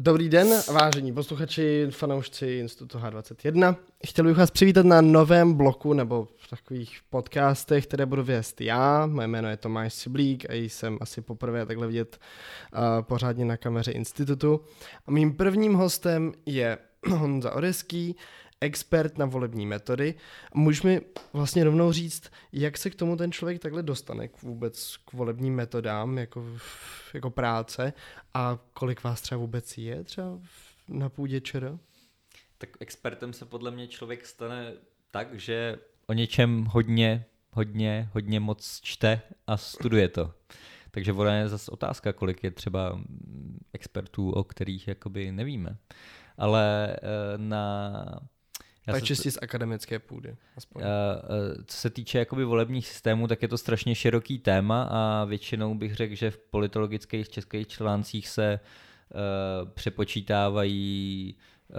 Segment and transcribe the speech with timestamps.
[0.00, 3.76] Dobrý den, vážení posluchači, fanoušci Institutu H21.
[4.06, 9.06] Chtěl bych vás přivítat na novém bloku nebo v takových podcastech, které budu vést já.
[9.06, 12.18] Moje jméno je Tomáš Siblík a jsem asi poprvé takhle vidět
[12.72, 14.60] uh, pořádně na kameře Institutu.
[15.06, 16.78] A mým prvním hostem je
[17.08, 18.16] Honza Oreský,
[18.60, 20.14] expert na volební metody.
[20.54, 21.00] Můžeš mi
[21.32, 25.54] vlastně rovnou říct, jak se k tomu ten člověk takhle dostane k vůbec k volebním
[25.54, 26.44] metodám jako,
[27.14, 27.92] jako práce
[28.34, 30.38] a kolik vás třeba vůbec je třeba
[30.88, 31.78] na půdě ČR?
[32.58, 34.72] Tak expertem se podle mě člověk stane
[35.10, 40.34] tak, že o něčem hodně, hodně, hodně moc čte a studuje to.
[40.90, 43.00] Takže ona je zase otázka, kolik je třeba
[43.72, 45.76] expertů, o kterých jakoby nevíme.
[46.38, 46.98] Ale eh,
[47.36, 47.92] na
[48.86, 50.36] já tak čistě z akademické půdy.
[50.56, 50.82] Aspoň.
[50.82, 55.24] Uh, uh, co se týče jakoby volebních systémů, tak je to strašně široký téma a
[55.24, 61.34] většinou bych řekl, že v politologických českých článcích se uh, přepočítávají
[61.68, 61.76] uh,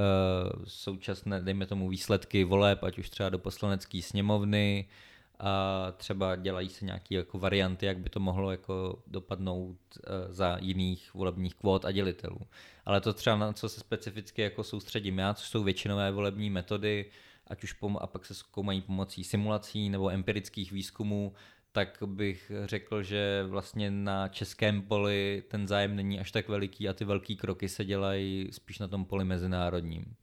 [0.63, 4.87] současné, dejme tomu, výsledky voleb, ať už třeba do poslanecké sněmovny,
[5.39, 10.57] a třeba dělají se nějaké jako varianty, jak by to mohlo jako dopadnout uh, za
[10.61, 12.39] jiných volebních kvót a dělitelů.
[12.85, 17.05] Ale to třeba na co se specificky jako soustředím já, což jsou většinové volební metody,
[17.47, 21.33] ať už pom- a pak se zkoumají pomocí simulací nebo empirických výzkumů,
[21.71, 26.93] tak bych řekl, že vlastně na českém poli ten zájem není až tak veliký a
[26.93, 30.15] ty velký kroky se dělají spíš na tom poli mezinárodním.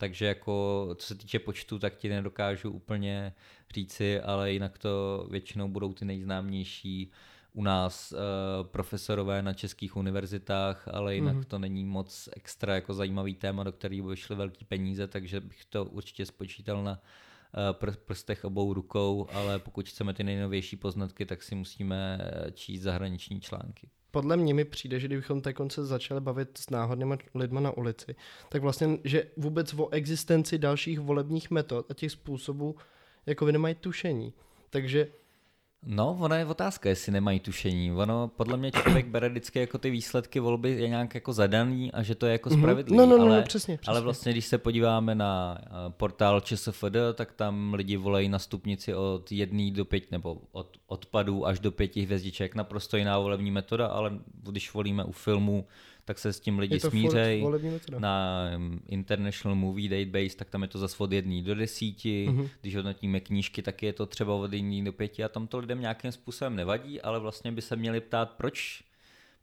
[0.00, 3.32] Takže jako co se týče počtu, tak ti nedokážu úplně
[3.74, 7.10] říci, ale jinak to většinou budou ty nejznámější
[7.52, 8.18] u nás uh,
[8.66, 11.44] profesorové na českých univerzitách, ale jinak mm-hmm.
[11.44, 15.64] to není moc extra jako zajímavý téma, do kterého by šly velký peníze, takže bych
[15.64, 21.42] to určitě spočítal na uh, prstech obou rukou, ale pokud chceme ty nejnovější poznatky, tak
[21.42, 26.20] si musíme eh, číst zahraniční články podle mě mi přijde, že kdybychom té konce začali
[26.20, 28.16] bavit s náhodnými lidmi na ulici,
[28.48, 32.76] tak vlastně, že vůbec o existenci dalších volebních metod a těch způsobů
[33.26, 34.32] jako vy nemají tušení.
[34.70, 35.08] Takže
[35.86, 37.92] No, ona je otázka, jestli nemají tušení.
[37.92, 42.02] Ono, podle mě člověk bere vždycky jako ty výsledky volby je nějak jako zadaný a
[42.02, 42.58] že to je jako mhm.
[42.58, 42.98] spravedlivý.
[42.98, 43.90] No, no, no, ale, no přesně, přesně.
[43.90, 48.94] Ale vlastně, když se podíváme na eh, portál ČSFD, tak tam lidi volají na stupnici
[48.94, 52.54] od jedné do pět, nebo od odpadů až do pěti hvězdiček.
[52.54, 55.66] Naprosto jiná volební metoda, ale když volíme u filmu,
[56.04, 57.46] tak se s tím lidi smířej.
[57.98, 58.46] Na
[58.86, 62.26] International Movie Database, tak tam je to zase od jedné do desíti.
[62.28, 62.48] Mm-hmm.
[62.60, 65.80] Když hodnotíme knížky, tak je to třeba od jedné do pěti a tam to lidem
[65.80, 68.82] nějakým způsobem nevadí, ale vlastně by se měli ptát, proč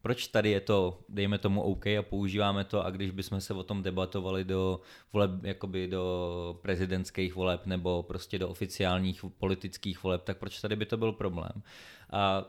[0.02, 3.62] proč tady je to, dejme tomu OK a používáme to a když bychom se o
[3.62, 4.80] tom debatovali do
[5.12, 10.86] voleb, jakoby do prezidentských voleb nebo prostě do oficiálních politických voleb, tak proč tady by
[10.86, 11.62] to byl problém?
[12.10, 12.44] A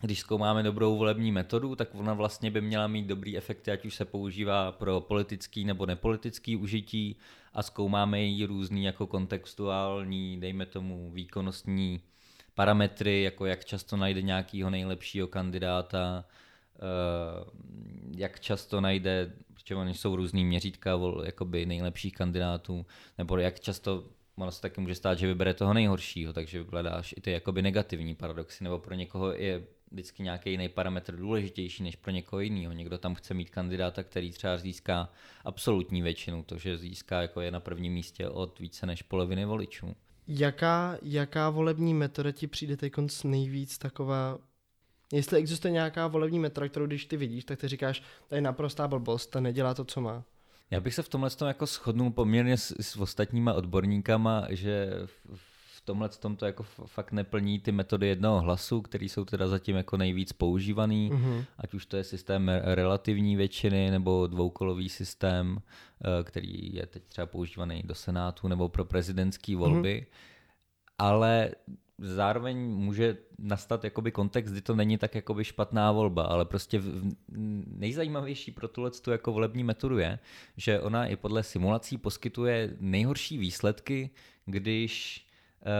[0.00, 3.94] když zkoumáme dobrou volební metodu, tak ona vlastně by měla mít dobrý efekty, ať už
[3.94, 7.16] se používá pro politický nebo nepolitický užití
[7.52, 12.00] a zkoumáme její různý jako kontextuální, dejme tomu výkonnostní
[12.54, 16.24] parametry, jako jak často najde nějakého nejlepšího kandidáta,
[16.76, 16.80] eh,
[18.16, 22.86] jak často najde, protože oni jsou různý měřítka jakoby nejlepších kandidátů,
[23.18, 24.04] nebo jak často
[24.36, 28.14] ono se taky může stát, že vybere toho nejhoršího, takže hledáš i ty jakoby negativní
[28.14, 32.72] paradoxy, nebo pro někoho je vždycky nějaký jiný parametr důležitější než pro někoho jiného.
[32.72, 35.12] Někdo tam chce mít kandidáta, který třeba získá
[35.44, 39.96] absolutní většinu, to, že získá jako je na prvním místě od více než poloviny voličů.
[40.28, 42.92] Jaká, jaká volební metoda ti přijde teď
[43.24, 44.38] nejvíc taková
[45.12, 48.88] Jestli existuje nějaká volební metoda, kterou když ty vidíš, tak ty říkáš, to je naprostá
[48.88, 50.24] blbost, ta nedělá to, co má.
[50.70, 55.47] Já bych se v tomhle tom jako shodnul poměrně s, s ostatníma odborníkama, že v,
[55.88, 59.96] tomhle tom to jako fakt neplní ty metody jednoho hlasu, které jsou teda zatím jako
[59.96, 61.44] nejvíc používaný, mm-hmm.
[61.58, 67.26] ať už to je systém relativní většiny nebo dvoukolový systém, eh, který je teď třeba
[67.26, 69.60] používaný do Senátu nebo pro prezidentské mhm.
[69.60, 70.94] volby, mm-hmm.
[70.98, 71.50] ale
[71.98, 76.82] zároveň může nastat jakoby kontext, kdy to není tak jakoby špatná volba, ale prostě
[77.66, 80.18] nejzajímavější pro tuhle tu jako volební metodu je,
[80.56, 84.10] že ona i podle simulací poskytuje nejhorší výsledky,
[84.46, 85.27] když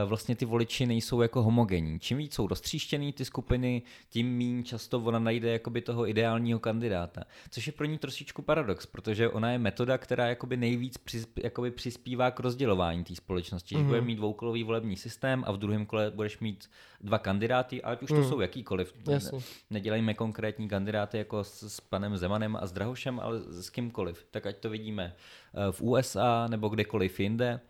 [0.06, 2.00] vlastně ty voliči nejsou jako homogenní.
[2.00, 7.25] Čím víc jsou roztříštěný ty skupiny, tím méně často ona najde jakoby toho ideálního kandidáta.
[7.50, 11.70] Což je pro ní trošičku paradox, protože ona je metoda, která jakoby nejvíc přispí, jakoby
[11.70, 13.75] přispívá k rozdělování té společnosti.
[13.75, 13.79] Mm-hmm.
[13.79, 16.70] Že bude mít dvoukolový volební systém a v druhém kole budeš mít
[17.00, 18.29] dva kandidáty, ať už to mm.
[18.29, 18.94] jsou jakýkoliv.
[19.08, 19.38] Jasně.
[19.70, 24.26] Nedělejme konkrétní kandidáty jako s, s panem Zemanem a s Drahošem, ale s kýmkoliv.
[24.31, 27.61] Tak ať to vidíme eh, v USA nebo kdekoliv jinde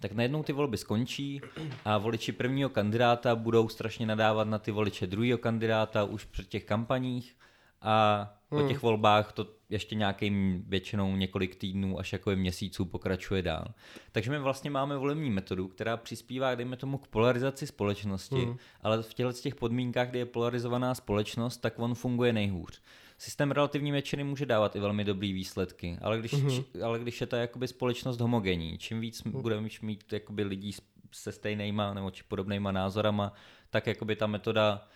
[0.00, 1.40] tak najednou ty volby skončí
[1.84, 6.64] a voliči prvního kandidáta budou strašně nadávat na ty voliče druhého kandidáta už před těch
[6.64, 7.36] kampaních
[7.82, 13.74] a po těch volbách to ještě nějakým většinou několik týdnů až jako měsíců pokračuje dál.
[14.12, 18.56] Takže my vlastně máme volební metodu, která přispívá, dejme tomu, k polarizaci společnosti, mm.
[18.82, 22.82] ale v těchto těch podmínkách, kdy je polarizovaná společnost, tak on funguje nejhůř.
[23.18, 26.84] Systém relativní většiny může dávat i velmi dobrý výsledky, ale když, mm-hmm.
[26.84, 29.42] ale když je ta jakoby společnost homogenní, čím víc mm.
[29.42, 30.74] budeme mít jakoby lidí
[31.12, 33.32] se stejnýma nebo či podobnýma názorama,
[33.70, 34.88] tak jakoby ta metoda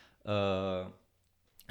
[0.84, 0.92] uh,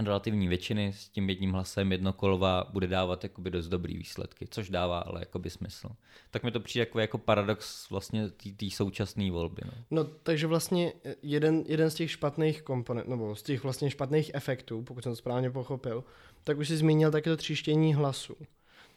[0.05, 4.99] relativní většiny s tím jedním hlasem jednokolová bude dávat jakoby dost dobrý výsledky, což dává
[4.99, 5.89] ale jakoby smysl.
[6.31, 9.61] Tak mi to přijde jako, jako paradox vlastně té současné volby.
[9.65, 9.71] No.
[9.91, 10.03] no.
[10.03, 10.93] takže vlastně
[11.23, 15.15] jeden, jeden z těch špatných komponent, nebo z těch vlastně špatných efektů, pokud jsem to
[15.15, 16.03] správně pochopil,
[16.43, 18.35] tak už si zmínil také to tříštění hlasu,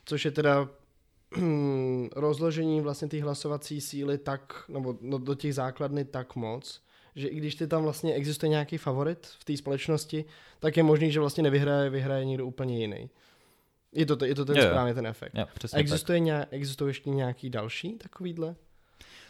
[0.04, 0.68] což je teda
[2.16, 6.82] rozložení vlastně té hlasovací síly tak, nebo no, do těch základny tak moc,
[7.16, 10.24] že i když ty tam vlastně existuje nějaký favorit v té společnosti,
[10.58, 13.10] tak je možný, že vlastně nevyhraje, vyhraje někdo úplně jiný.
[13.92, 15.34] Je to, je to ten jo, správně ten efekt.
[15.34, 18.56] Jo, existuje, nějak, existuje ještě nějaký další takovýhle?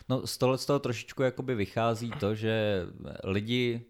[0.08, 2.86] No z toho, z toho trošičku jakoby vychází to, že
[3.24, 3.80] lidi,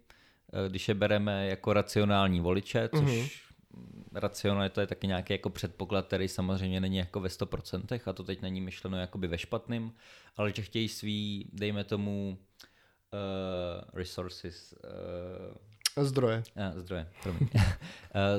[0.53, 3.31] eh, když je bereme jako racionální voliče, což mm-hmm.
[4.15, 8.43] racionalita je taky nějaký jako předpoklad, který samozřejmě není jako ve 100%, a to teď
[8.43, 9.93] není myšleno jakoby ve špatným,
[10.37, 12.39] ale že chtějí svý, dejme tomu,
[13.12, 14.75] uh, resources.
[15.97, 16.43] Uh, zdroje.
[16.56, 17.49] Uh, zdroje, promiň.
[17.55, 17.61] uh,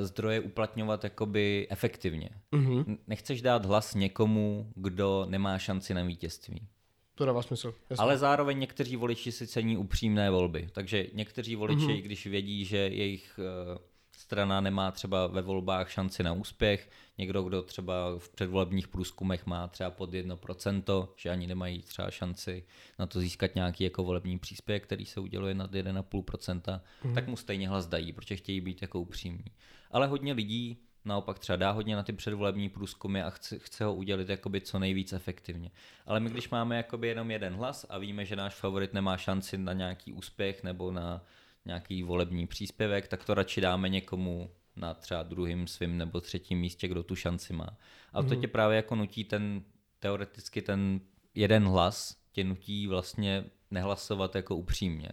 [0.02, 2.30] zdroje uplatňovat jakoby efektivně.
[2.52, 2.98] Uh-huh.
[3.06, 6.68] Nechceš dát hlas někomu, kdo nemá šanci na vítězství.
[7.14, 7.74] To dává smysl.
[7.90, 8.02] Jasně.
[8.02, 10.68] Ale zároveň někteří voliči si cení upřímné volby.
[10.72, 12.02] Takže někteří voliči, uh-huh.
[12.02, 13.38] když vědí, že jejich
[13.72, 13.78] uh,
[14.24, 19.68] strana nemá třeba ve volbách šanci na úspěch, někdo, kdo třeba v předvolebních průzkumech má
[19.68, 22.64] třeba pod 1%, že ani nemají třeba šanci
[22.98, 27.14] na to získat nějaký jako volební příspěvek, který se uděluje nad 1,5%, mm.
[27.14, 29.52] tak mu stejně hlas dají, protože chtějí být jako upřímní.
[29.90, 33.94] Ale hodně lidí naopak třeba dá hodně na ty předvolební průzkumy a chce, chce ho
[33.94, 35.70] udělat jakoby co nejvíc efektivně.
[36.06, 39.58] Ale my když máme jakoby jenom jeden hlas a víme, že náš favorit nemá šanci
[39.58, 41.24] na nějaký úspěch nebo na
[41.64, 46.88] nějaký volební příspěvek, tak to radši dáme někomu na třeba druhým svým nebo třetím místě,
[46.88, 47.78] kdo tu šanci má.
[48.12, 48.40] A to mhm.
[48.40, 49.62] tě právě jako nutí ten,
[49.98, 51.00] teoreticky ten
[51.34, 55.08] jeden hlas tě nutí vlastně nehlasovat jako upřímně.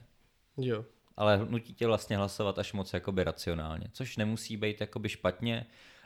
[0.57, 0.85] Jo.
[1.17, 5.65] Ale nutí tě vlastně hlasovat až moc jakoby racionálně, což nemusí být jakoby špatně,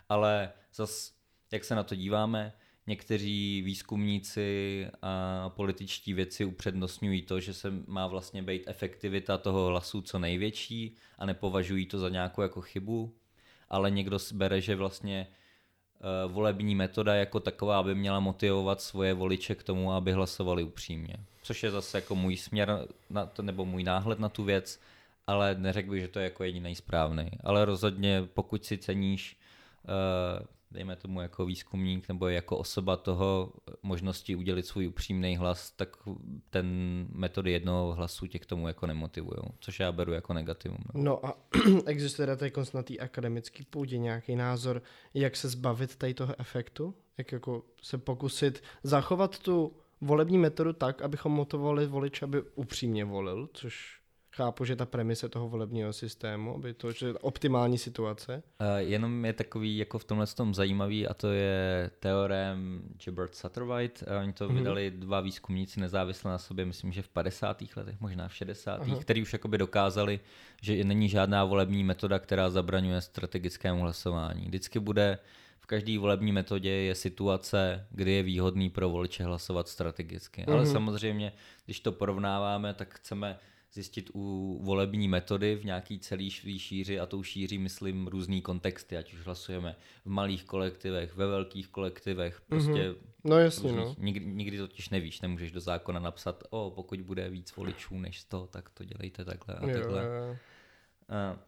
[0.09, 1.13] ale zas,
[1.51, 2.53] jak se na to díváme,
[2.87, 10.01] Někteří výzkumníci a političtí věci upřednostňují to, že se má vlastně být efektivita toho hlasu
[10.01, 13.13] co největší a nepovažují to za nějakou jako chybu,
[13.69, 15.27] ale někdo bere, že vlastně
[16.27, 21.15] uh, volební metoda jako taková by měla motivovat svoje voliče k tomu, aby hlasovali upřímně.
[21.43, 24.79] Což je zase jako můj směr na to, nebo můj náhled na tu věc,
[25.27, 27.31] ale neřekl bych, že to je jako jediný správný.
[27.43, 29.37] Ale rozhodně, pokud si ceníš
[29.83, 35.89] uh, dejme tomu jako výzkumník nebo jako osoba toho možnosti udělit svůj upřímný hlas, tak
[36.49, 36.67] ten
[37.11, 40.77] metody jednoho hlasu tě k tomu jako nemotivují, což já beru jako negativum.
[40.93, 41.37] No, a
[41.85, 44.81] existuje tady na té akademické půdě nějaký názor,
[45.13, 46.95] jak se zbavit tady toho efektu?
[47.17, 53.49] Jak jako se pokusit zachovat tu volební metodu tak, abychom motivovali voliče, aby upřímně volil,
[53.53, 54.04] což
[54.35, 58.43] chápu, že ta premise toho volebního systému, aby to, že optimální situace.
[58.61, 64.05] Uh, jenom je takový jako v tomhle tom zajímavý a to je teorem Gilbert Satterwhite.
[64.05, 64.55] Uh, oni to mm-hmm.
[64.55, 67.63] vydali dva výzkumníci nezávisle na sobě, myslím, že v 50.
[67.75, 68.81] letech, možná v 60.
[68.81, 68.95] Aha.
[69.01, 70.19] který už jakoby dokázali,
[70.61, 74.45] že není žádná volební metoda, která zabraňuje strategickému hlasování.
[74.45, 75.19] Vždycky bude
[75.59, 80.41] v každé volební metodě je situace, kdy je výhodný pro voliče hlasovat strategicky.
[80.41, 80.53] Mm-hmm.
[80.53, 80.71] Ale mhm.
[80.71, 81.31] samozřejmě,
[81.65, 83.37] když to porovnáváme, tak chceme
[83.75, 86.29] zjistit u volební metody v nějaký celý
[86.59, 91.67] šíři a tou šíří myslím různý kontexty, ať už hlasujeme v malých kolektivech, ve velkých
[91.67, 92.95] kolektivech, prostě mm-hmm.
[93.23, 93.95] no jasně, různých, no.
[94.05, 98.47] Nikdy, nikdy totiž nevíš, nemůžeš do zákona napsat, o, pokud bude víc voličů než to,
[98.51, 100.03] tak to dělejte takhle a takhle.
[100.03, 100.37] Jo, jo.
[101.09, 101.39] A,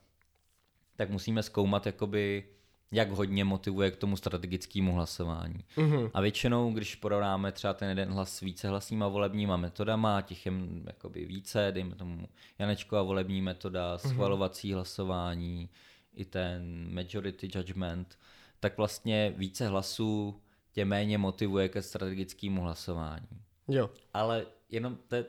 [0.95, 2.43] tak musíme zkoumat jakoby
[2.91, 5.63] jak hodně motivuje k tomu strategickému hlasování.
[5.75, 6.11] Mm-hmm.
[6.13, 10.51] A většinou, když porovnáme třeba ten jeden hlas s více hlasníma volebníma metodama, těch je
[10.85, 12.27] jakoby více, dejme tomu
[12.59, 13.99] Janečková volební metoda, mhm.
[13.99, 14.75] schvalovací mm-hmm.
[14.75, 15.69] hlasování,
[16.13, 18.17] i ten majority judgment,
[18.59, 20.41] tak vlastně více hlasů
[20.71, 23.27] tě méně motivuje ke strategickému hlasování.
[23.67, 23.89] Jo.
[24.13, 25.25] Ale jenom to je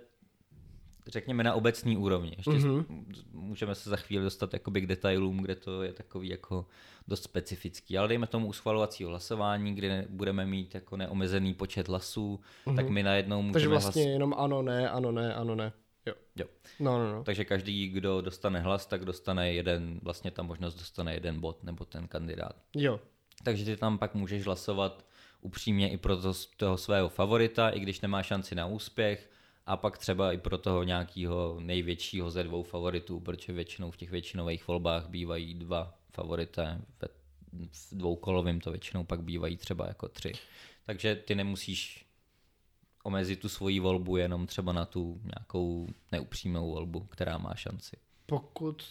[1.10, 2.34] řekněme na obecní úrovni.
[2.36, 3.04] Ještě mm-hmm.
[3.32, 6.66] můžeme se za chvíli dostat jakoby k detailům, kde to je takový jako
[7.08, 7.98] dost specifický.
[7.98, 12.76] Ale dejme tomu u schvalovacího hlasování, kde budeme mít jako neomezený počet hlasů, mm-hmm.
[12.76, 13.52] tak my najednou můžeme...
[13.52, 14.12] Takže vlastně hlas...
[14.12, 15.72] jenom ano, ne, ano, ne, ano, ne.
[16.06, 16.14] Jo.
[16.36, 16.46] jo.
[16.80, 17.24] No, no, no.
[17.24, 21.84] Takže každý, kdo dostane hlas, tak dostane jeden, vlastně ta možnost dostane jeden bod nebo
[21.84, 22.56] ten kandidát.
[22.76, 23.00] Jo.
[23.44, 25.04] Takže ty tam pak můžeš hlasovat
[25.40, 29.30] upřímně i pro to, toho svého favorita, i když nemá šanci na úspěch,
[29.66, 34.10] a pak třeba i pro toho nějakého největšího ze dvou favoritů, protože většinou v těch
[34.10, 37.08] většinových volbách bývají dva favorité, ve
[37.72, 40.32] v dvoukolovém to většinou pak bývají třeba jako tři.
[40.86, 42.06] Takže ty nemusíš
[43.02, 47.96] omezit tu svoji volbu jenom třeba na tu nějakou neupřímnou volbu, která má šanci.
[48.26, 48.82] Pokud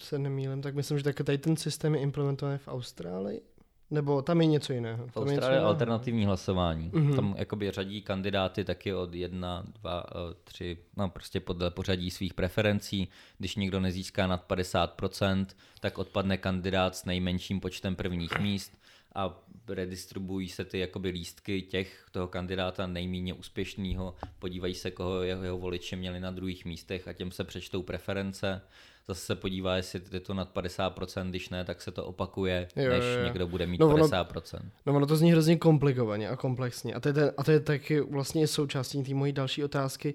[0.00, 3.42] se nemýlím, tak myslím, že tady ten systém je implementovaný v Austrálii.
[3.90, 5.06] Nebo tam je něco jiného.
[5.06, 6.90] V Austrálii je alternativní hlasování.
[6.90, 7.16] Mm-hmm.
[7.16, 12.34] Tam jakoby řadí kandidáty taky od jedna, dva, eh, tři, no prostě podle pořadí svých
[12.34, 13.08] preferencí.
[13.38, 15.46] Když někdo nezíská nad 50%,
[15.80, 18.72] tak odpadne kandidát s nejmenším počtem prvních míst
[19.14, 25.42] a redistribuují se ty jakoby lístky těch, toho kandidáta nejméně úspěšného, podívají se, koho jeho,
[25.42, 28.62] jeho voliči měli na druhých místech a těm se přečtou preference
[29.08, 32.90] zase se podívá, jestli je to nad 50%, když ne, tak se to opakuje, jo,
[32.90, 33.24] než jo, jo.
[33.24, 34.56] někdo bude mít no, 50%.
[34.56, 36.94] Ono, no ono to zní hrozně komplikovaně a komplexně.
[36.94, 40.14] A to je, ten, a to je taky vlastně součástí té mojí další otázky.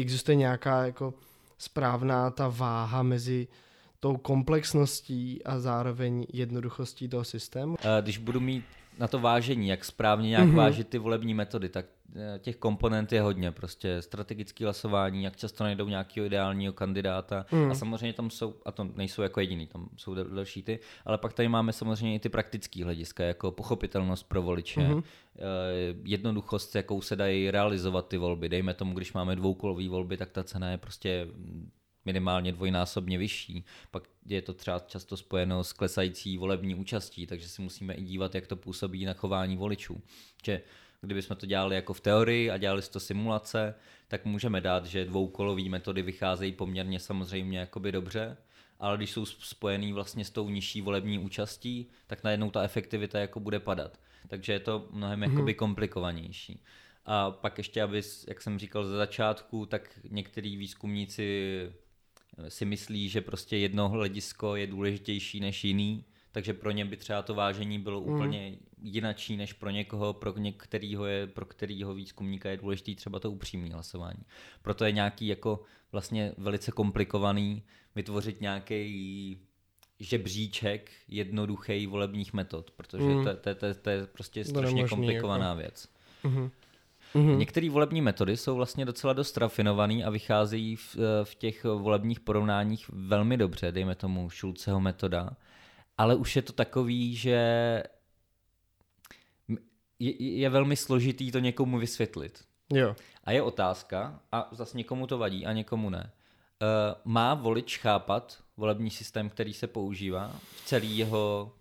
[0.00, 1.14] Existuje nějaká jako
[1.58, 3.48] správná ta váha mezi
[4.00, 7.76] tou komplexností a zároveň jednoduchostí toho systému?
[8.00, 8.64] Když budu mít
[8.98, 10.54] na to vážení, jak správně nějak mm-hmm.
[10.54, 11.86] vážit ty volební metody, tak
[12.16, 13.52] eh, těch komponent je hodně.
[13.52, 17.46] Prostě strategické hlasování, jak často najdou nějakého ideálního kandidáta.
[17.52, 17.70] Mm.
[17.70, 21.32] A samozřejmě tam jsou, a to nejsou jako jediný, tam jsou další ty, ale pak
[21.32, 25.02] tady máme samozřejmě i ty praktické hlediska, jako pochopitelnost pro voliče, mm-hmm.
[26.04, 28.48] jednoduchost, jakou se dají realizovat ty volby.
[28.48, 31.26] Dejme tomu, když máme dvoukolové volby, tak ta cena je prostě
[32.04, 33.64] minimálně dvojnásobně vyšší.
[33.90, 38.34] Pak je to třeba často spojeno s klesající volební účastí, takže si musíme i dívat,
[38.34, 40.02] jak to působí na chování voličů.
[40.44, 40.60] Že
[41.00, 43.74] kdybychom to dělali jako v teorii a dělali to simulace,
[44.08, 48.36] tak můžeme dát, že dvoukolové metody vycházejí poměrně samozřejmě jakoby dobře,
[48.80, 53.40] ale když jsou spojený vlastně s tou nižší volební účastí, tak najednou ta efektivita jako
[53.40, 54.00] bude padat.
[54.28, 55.30] Takže je to mnohem mm-hmm.
[55.32, 56.62] jakoby komplikovanější.
[57.04, 61.72] A pak ještě, aby, jak jsem říkal ze začátku, tak některý výzkumníci
[62.48, 67.22] si myslí, že prostě jedno hledisko je důležitější než jiný, takže pro ně by třeba
[67.22, 68.14] to vážení bylo mm.
[68.14, 73.30] úplně jinačí než pro někoho, pro některýho je, pro kterýho výzkumníka je důležitý třeba to
[73.30, 74.22] upřímné hlasování.
[74.62, 75.62] Proto je nějaký jako
[75.92, 77.62] vlastně velice komplikovaný
[77.94, 79.40] vytvořit nějaký
[80.00, 83.24] žebříček jednoduchý volebních metod, protože mm.
[83.24, 85.58] to, to, to, to je prostě strašně komplikovaná jako.
[85.58, 85.88] věc.
[86.24, 86.50] Mm-hmm.
[87.16, 87.36] Mm-hmm.
[87.36, 92.20] Některé volební metody jsou vlastně docela dost rafinované a vycházejí v, eh, v těch volebních
[92.20, 95.30] porovnáních velmi dobře, dejme tomu Schulzeho metoda,
[95.98, 97.82] ale už je to takový, že
[99.98, 102.44] je, je velmi složitý to někomu vysvětlit.
[102.72, 102.96] Jo.
[103.24, 106.12] A je otázka, a zase někomu to vadí a někomu ne.
[106.62, 111.52] Uh, má volič chápat volební systém, který se používá v celý jeho,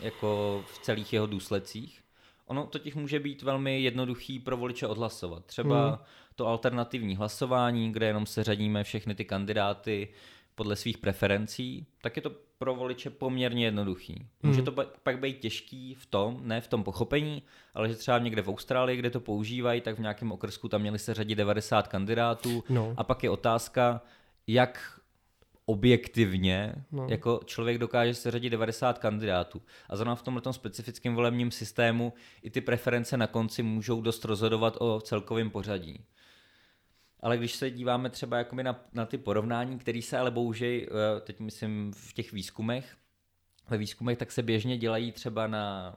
[0.00, 2.03] jako v celých jeho důsledcích?
[2.46, 5.44] Ono totiž může být velmi jednoduchý pro voliče odhlasovat.
[5.44, 5.98] Třeba hmm.
[6.34, 10.08] to alternativní hlasování, kde jenom se řadíme všechny ty kandidáty
[10.54, 14.26] podle svých preferencí, tak je to pro voliče poměrně jednoduchý.
[14.42, 14.64] Může hmm.
[14.64, 17.42] to pak být těžký v tom, ne v tom pochopení,
[17.74, 20.98] ale že třeba někde v Austrálii, kde to používají, tak v nějakém okrsku tam měli
[20.98, 22.94] se řadit 90 kandidátů no.
[22.96, 24.00] a pak je otázka,
[24.46, 25.00] jak
[25.66, 27.06] objektivně no.
[27.10, 29.62] jako člověk dokáže seřadit 90 kandidátů.
[29.88, 34.76] A zrovna v tomto specifickém volebním systému i ty preference na konci můžou dost rozhodovat
[34.80, 36.04] o celkovém pořadí.
[37.20, 41.20] Ale když se díváme třeba jakoby na, na ty porovnání, které se ale bohužej, eh,
[41.20, 42.96] teď myslím v těch výzkumech,
[43.68, 45.96] ve výzkumech tak se běžně dělají třeba na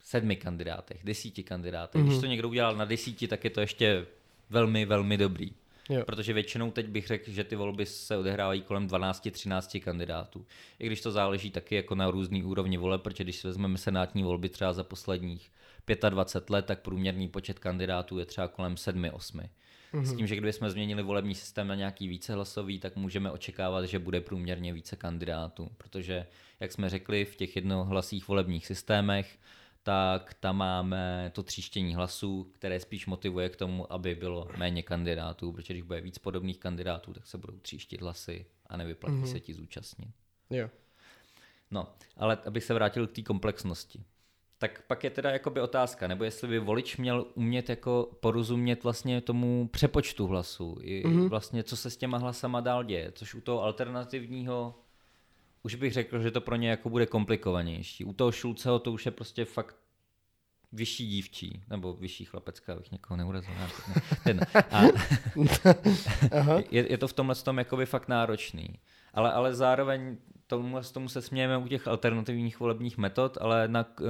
[0.00, 2.00] sedmi kandidátech, desíti kandidátech.
[2.00, 2.04] Mm-hmm.
[2.04, 2.20] Když mhm.
[2.20, 4.06] to někdo udělal na desíti, tak je to ještě
[4.50, 5.50] velmi, velmi dobrý.
[5.90, 6.04] Jo.
[6.04, 10.46] Protože většinou teď bych řekl, že ty volby se odehrávají kolem 12-13 kandidátů.
[10.78, 14.22] I když to záleží taky jako na různý úrovni voleb, protože když si vezmeme senátní
[14.22, 15.50] volby třeba za posledních
[16.10, 19.48] 25 let, tak průměrný počet kandidátů je třeba kolem 7-8.
[19.92, 20.02] Mm-hmm.
[20.02, 24.20] S tím, že kdybychom změnili volební systém na nějaký vícehlasový, tak můžeme očekávat, že bude
[24.20, 25.70] průměrně více kandidátů.
[25.78, 26.26] Protože,
[26.60, 29.38] jak jsme řekli, v těch jednohlasých volebních systémech
[29.82, 35.52] tak tam máme to tříštění hlasů, které spíš motivuje k tomu, aby bylo méně kandidátů,
[35.52, 39.32] protože když bude víc podobných kandidátů, tak se budou tříštit hlasy a nevyplatí mm-hmm.
[39.32, 40.10] se ti zúčastnit.
[40.50, 40.70] Jo.
[41.70, 44.04] No, ale abych se vrátil k té komplexnosti.
[44.58, 49.20] Tak pak je teda jakoby otázka, nebo jestli by volič měl umět jako porozumět vlastně
[49.20, 51.28] tomu přepočtu hlasů, i mm-hmm.
[51.28, 54.79] vlastně co se s těma hlasama dál děje, což u toho alternativního
[55.62, 58.04] už bych řekl, že to pro ně jako bude komplikovanější.
[58.04, 59.76] U toho Šulceho to už je prostě fakt
[60.72, 63.54] vyšší dívčí, nebo vyšší chlapecká, abych někoho neurazil.
[64.24, 64.40] Ten.
[64.70, 64.82] A
[66.70, 68.68] je, je, to v tomhle tom jakoby fakt náročný.
[69.14, 74.06] Ale, ale zároveň tomu, tomu se smějeme u těch alternativních volebních metod, ale na uh,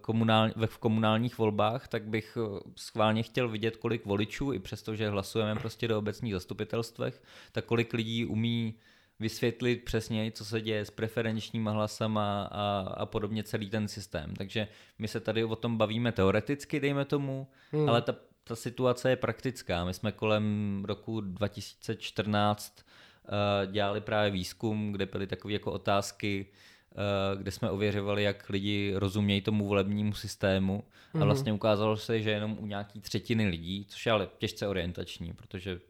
[0.00, 4.96] komunál, ve v komunálních volbách, tak bych eh, schválně chtěl vidět, kolik voličů, i přesto,
[4.96, 7.22] že hlasujeme prostě do obecních zastupitelstvech,
[7.52, 8.74] tak kolik lidí umí
[9.20, 14.34] vysvětlit přesně, co se děje s preferenčníma hlasama a, a podobně celý ten systém.
[14.36, 17.88] Takže my se tady o tom bavíme teoreticky, dejme tomu, hmm.
[17.88, 19.84] ale ta, ta situace je praktická.
[19.84, 22.84] My jsme kolem roku 2014
[23.24, 28.92] uh, dělali právě výzkum, kde byly takové jako otázky, uh, kde jsme ověřovali, jak lidi
[28.96, 30.84] rozumějí tomu volebnímu systému
[31.14, 31.26] a mhm.
[31.26, 35.80] vlastně ukázalo se, že jenom u nějaký třetiny lidí, což je ale těžce orientační, protože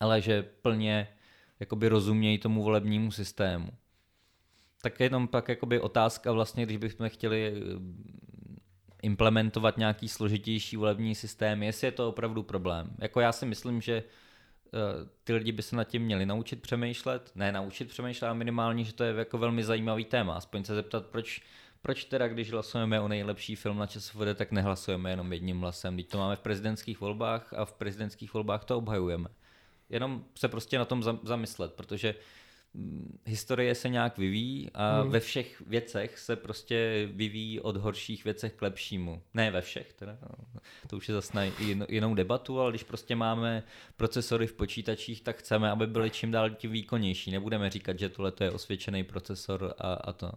[0.00, 1.08] ale že plně
[1.60, 3.68] jakoby rozumějí tomu volebnímu systému.
[4.82, 7.62] Tak jenom pak jakoby otázka vlastně, když bychom chtěli eh,
[9.02, 12.90] implementovat nějaký složitější volební systém, jestli je to opravdu problém.
[12.98, 14.02] Jako já si myslím, že
[14.76, 18.84] Eh, ty lidi by se nad tím měli naučit přemýšlet, ne naučit přemýšlet, ale minimálně,
[18.84, 20.34] že to je jako velmi zajímavý téma.
[20.34, 21.42] Aspoň se zeptat, proč,
[21.82, 25.96] proč teda, když hlasujeme o nejlepší film na ČSFD, tak nehlasujeme jenom jedním hlasem.
[25.96, 29.28] Teď to máme v prezidentských volbách a v prezidentských volbách to obhajujeme.
[29.90, 32.14] Jenom se prostě na tom zamyslet, protože
[32.76, 35.10] Mm, historie se nějak vyvíjí a hmm.
[35.10, 39.22] ve všech věcech se prostě vyvíjí od horších věcech k lepšímu.
[39.34, 41.52] Ne ve všech, teda, no, to už je zase
[41.88, 43.62] jinou debatu, ale když prostě máme
[43.96, 47.30] procesory v počítačích, tak chceme, aby byly čím dál tím výkonnější.
[47.30, 50.32] Nebudeme říkat, že tohle je osvědčený procesor a, a to.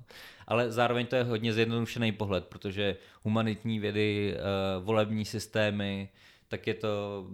[0.47, 6.09] Ale zároveň to je hodně zjednodušený pohled, protože humanitní vědy, uh, volební systémy,
[6.47, 7.25] tak je to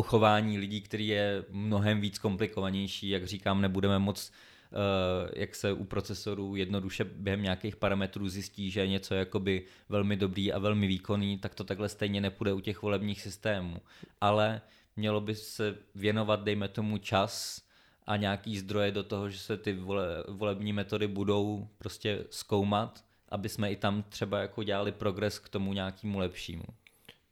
[0.00, 4.32] o chování lidí, který je mnohem víc komplikovanější, jak říkám, nebudeme moc
[4.72, 10.16] Uh, jak se u procesorů jednoduše během nějakých parametrů zjistí, že je něco jakoby velmi
[10.16, 13.76] dobrý a velmi výkonný, tak to takhle stejně nepůjde u těch volebních systémů.
[14.20, 14.60] Ale
[14.96, 17.62] mělo by se věnovat, dejme tomu, čas
[18.06, 23.48] a nějaký zdroje do toho, že se ty vole, volební metody budou prostě zkoumat, aby
[23.48, 26.64] jsme i tam třeba jako dělali progres k tomu nějakému lepšímu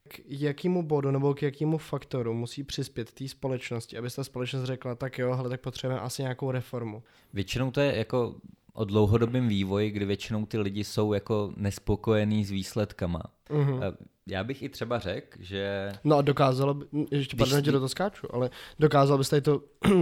[0.08, 4.94] k jakému bodu nebo k jakému faktoru musí přispět té společnosti, aby ta společnost řekla,
[4.94, 7.02] tak jo, ale tak potřebujeme asi nějakou reformu.
[7.32, 8.34] Většinou to je jako
[8.72, 13.22] o dlouhodobém vývoji, kdy většinou ty lidi jsou jako nespokojení s výsledkama.
[13.50, 13.96] Mm-hmm.
[14.26, 15.92] Já bych i třeba řekl, že...
[16.04, 17.48] No a dokázalo by, ještě Když...
[17.48, 19.92] pardon, že do to skáču, ale dokázal byste to uh,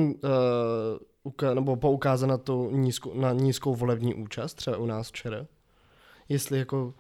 [1.25, 5.47] uka- nebo poukázat na, tu nízkou, na nízkou volební účast, třeba u nás včera?
[6.29, 6.95] Jestli jako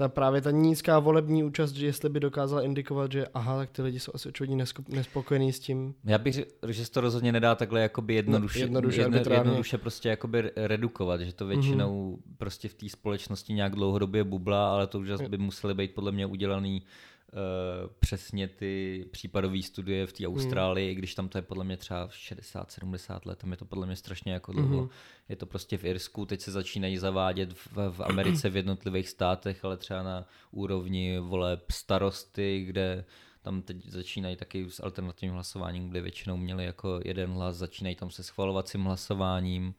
[0.00, 3.82] ta právě ta nízká volební účast, že jestli by dokázala indikovat, že aha, tak ty
[3.82, 5.94] lidi jsou asi očividně nespokojení s tím.
[6.04, 9.78] Já bych řekl, že se to rozhodně nedá takhle jakoby jednoduše, no, jednoduše, jedno, jednoduše
[9.78, 12.36] prostě jakoby redukovat, že to většinou mm-hmm.
[12.38, 16.26] prostě v té společnosti nějak dlouhodobě bubla, ale to už by museli být podle mě
[16.26, 16.82] udělaný
[17.98, 20.36] přesně ty případové studie v té hmm.
[20.36, 20.98] Austrálii, mm.
[20.98, 24.32] když tam to je podle mě třeba 60-70 let, tam je to podle mě strašně
[24.32, 24.82] jako dlouho.
[24.82, 24.88] Mm.
[25.28, 29.64] Je to prostě v Irsku, teď se začínají zavádět v, v Americe v jednotlivých státech,
[29.64, 33.04] ale třeba na úrovni voleb starosty, kde
[33.42, 38.10] tam teď začínají taky s alternativním hlasováním, kde většinou měli jako jeden hlas, začínají tam
[38.10, 39.74] se schvalovacím hlasováním.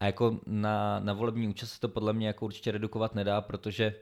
[0.00, 3.94] A jako na, na volební účast se to podle mě jako určitě redukovat nedá, protože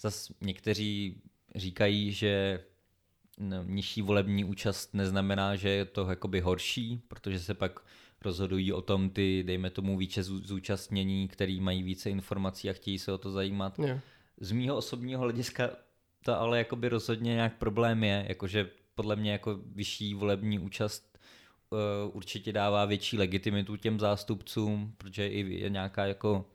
[0.00, 1.22] zase někteří
[1.54, 2.64] říkají, že
[3.38, 7.80] no, nižší volební účast neznamená, že je to jakoby horší, protože se pak
[8.22, 13.12] rozhodují o tom ty, dejme tomu, více zúčastnění, který mají více informací a chtějí se
[13.12, 13.78] o to zajímat.
[13.78, 14.00] Yeah.
[14.40, 15.70] Z mýho osobního hlediska
[16.24, 21.18] to ale jakoby rozhodně nějak problém je, jakože podle mě jako vyšší volební účast
[21.70, 21.78] uh,
[22.16, 26.46] určitě dává větší legitimitu těm zástupcům, protože i je nějaká jako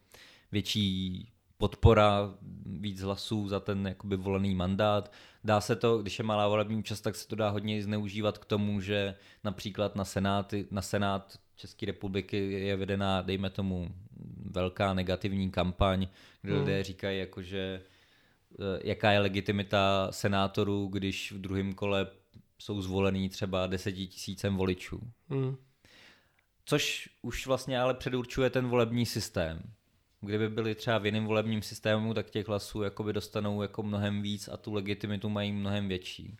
[0.51, 1.29] větší
[1.65, 2.34] podpora,
[2.65, 5.12] víc hlasů za ten jakoby volený mandát.
[5.43, 8.45] Dá se to, když je malá volební účast, tak se to dá hodně zneužívat k
[8.45, 13.89] tomu, že například na, senáty, na Senát České republiky je vedená, dejme tomu,
[14.51, 16.08] velká negativní kampaň,
[16.41, 16.62] kde hmm.
[16.62, 17.82] lidé říkají, jako, že
[18.51, 22.08] eh, jaká je legitimita senátorů, když v druhém kole
[22.60, 25.01] jsou zvolený třeba desetitisícem voličů.
[25.30, 25.58] Hmm.
[26.65, 29.75] Což už vlastně ale předurčuje ten volební systém
[30.26, 34.48] kdyby byli třeba v jiném volebním systému, tak těch hlasů jakoby dostanou jako mnohem víc
[34.48, 36.38] a tu legitimitu mají mnohem větší.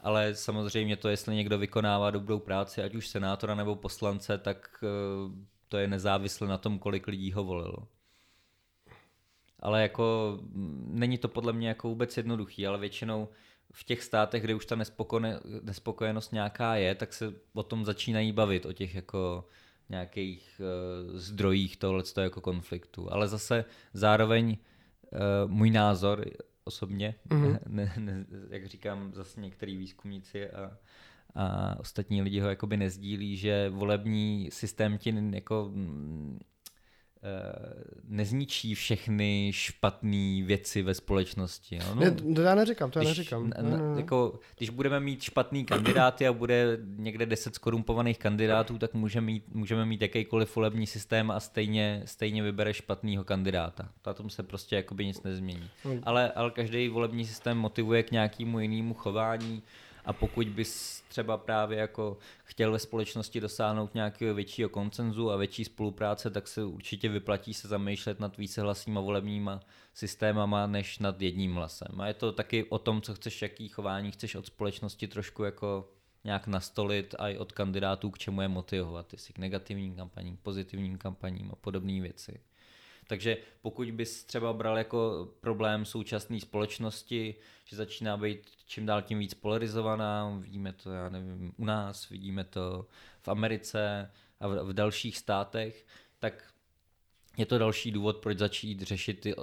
[0.00, 5.46] Ale samozřejmě to, jestli někdo vykonává dobrou práci, ať už senátora nebo poslance, tak eh,
[5.68, 7.88] to je nezávisle na tom, kolik lidí ho volilo.
[9.60, 13.28] Ale jako mm, není to podle mě jako vůbec jednoduchý, ale většinou
[13.72, 14.76] v těch státech, kde už ta
[15.62, 19.48] nespokojenost nějaká je, tak se o tom začínají bavit, o těch jako
[19.88, 23.12] nějakých uh, zdrojích tohle jako konfliktu.
[23.12, 24.56] Ale zase zároveň
[25.46, 26.24] můj názor
[26.64, 27.58] osobně, mm-hmm.
[27.66, 30.78] ne, ne, jak říkám zase některý výzkumníci a,
[31.34, 35.72] a ostatní lidi ho jakoby nezdílí, že volební systém ti jako
[36.36, 36.55] Eh,
[38.08, 41.78] nezničí všechny špatné věci ve společnosti.
[41.88, 43.48] No, ne, to já neříkám, to já když, neříkám.
[43.48, 44.00] Ne, ne, ne.
[44.00, 49.54] Jako, když budeme mít špatný kandidáty a bude někde 10 skorumpovaných kandidátů, tak můžeme mít,
[49.54, 53.88] můžeme mít jakýkoliv volební systém a stejně, stejně vybere špatného kandidáta.
[54.06, 55.70] Na tom se prostě jakoby nic nezmění.
[55.84, 56.00] Hmm.
[56.02, 59.62] Ale, ale každý volební systém motivuje k nějakému jinému chování
[60.06, 65.64] a pokud bys třeba právě jako chtěl ve společnosti dosáhnout nějakého většího koncenzu a větší
[65.64, 69.60] spolupráce, tak se určitě vyplatí se zamýšlet nad vícehlasnýma volebníma
[69.94, 72.00] systémama, než nad jedním hlasem.
[72.00, 75.88] A je to taky o tom, co chceš, jaký chování chceš od společnosti trošku jako
[76.24, 80.98] nějak nastolit a i od kandidátů, k čemu je motivovat, jestli k negativním kampaním, pozitivním
[80.98, 82.40] kampaním a podobné věci.
[83.06, 89.18] Takže pokud bys třeba bral jako problém současné společnosti, že začíná být čím dál tím
[89.18, 92.86] víc polarizovaná, vidíme to, já nevím, u nás, vidíme to
[93.22, 95.86] v Americe a v, dalších státech,
[96.18, 96.44] tak
[97.36, 99.42] je to další důvod, proč začít řešit uh,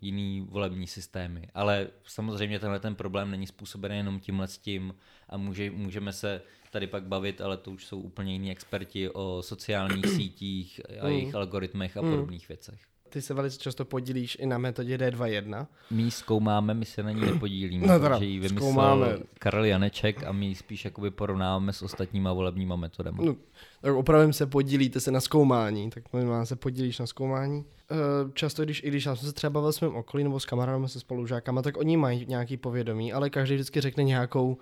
[0.00, 1.48] jiný volební systémy.
[1.54, 4.94] Ale samozřejmě tenhle ten problém není způsobený jenom tímhle s tím
[5.28, 9.42] a může, můžeme se tady pak bavit, ale to už jsou úplně jiní experti o
[9.42, 11.36] sociálních sítích a jejich mm.
[11.36, 12.10] algoritmech a mm.
[12.10, 12.80] podobných věcech.
[13.08, 15.66] Ty se velice často podílíš i na metodě D21.
[15.90, 19.18] My ji zkoumáme, my se na ní nepodílíme, no teda, protože ji vymyslel zkoumáme.
[19.38, 23.18] Karel Janeček a my ji spíš jakoby porovnáváme s ostatníma volebníma metodami.
[23.24, 23.36] No,
[23.80, 27.64] tak opravdu se podílíte se na zkoumání, tak možná se podílíš na zkoumání.
[27.90, 30.46] Eh, často, když, i když já jsem se třeba bavil s mým okolí nebo s
[30.46, 34.58] kamarádem se spolužákama, tak oni mají nějaký povědomí, ale každý vždycky řekne nějakou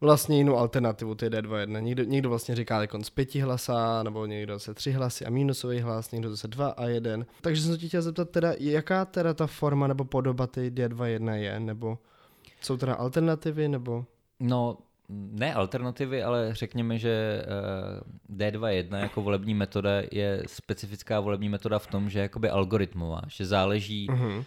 [0.00, 1.82] vlastně jinou alternativu, ty D2.1.
[1.82, 5.80] Někdo, někdo vlastně říká jako z pěti hlasa, nebo někdo se tři hlasy a minusový
[5.80, 7.26] hlas, někdo zase dva a jeden.
[7.40, 11.34] Takže jsem se tě chtěl zeptat teda, jaká teda ta forma nebo podoba ty D2.1
[11.34, 11.98] je, nebo
[12.60, 14.04] jsou teda alternativy, nebo?
[14.40, 14.78] No,
[15.08, 17.44] ne alternativy, ale řekněme, že
[18.30, 23.20] eh, D2.1 jako volební metoda je specifická volební metoda v tom, že je jakoby algoritmová,
[23.28, 24.44] že záleží uh-huh.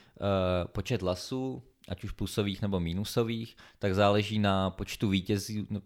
[0.72, 5.82] počet hlasů, ať už plusových nebo mínusových, tak záleží na počtu vítězů, no,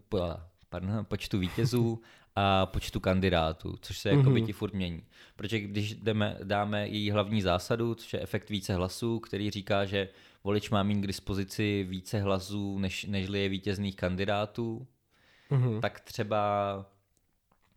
[0.68, 2.02] pardon, počtu vítězů
[2.36, 5.02] a počtu kandidátů, což se jako ti furt mění.
[5.36, 10.08] Protože když jdeme, dáme její hlavní zásadu, což je efekt více hlasů, který říká, že
[10.44, 14.86] volič má mít k dispozici více hlasů, než, nežli je vítězných kandidátů,
[15.50, 15.80] mm-hmm.
[15.80, 16.86] tak třeba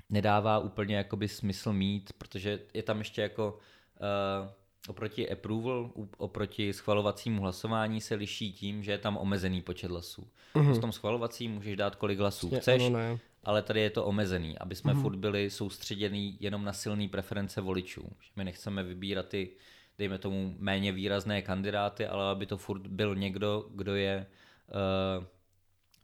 [0.10, 3.60] nedává úplně jakoby smysl mít, protože je tam ještě jako
[4.00, 4.50] uh,
[4.88, 10.28] oproti approval, oproti schvalovacímu hlasování se liší tím, že je tam omezený počet hlasů.
[10.56, 10.74] Mm-hmm.
[10.74, 13.20] V tom schvalovacím můžeš dát kolik hlasů je, chceš, ano, ne.
[13.44, 15.02] ale tady je to omezený, aby jsme mm-hmm.
[15.02, 18.10] furt byli soustředěný jenom na silné preference voličů.
[18.36, 19.50] My nechceme vybírat ty,
[19.98, 24.26] dejme tomu, méně výrazné kandidáty, ale aby to furt byl někdo, kdo je
[25.18, 25.26] uh,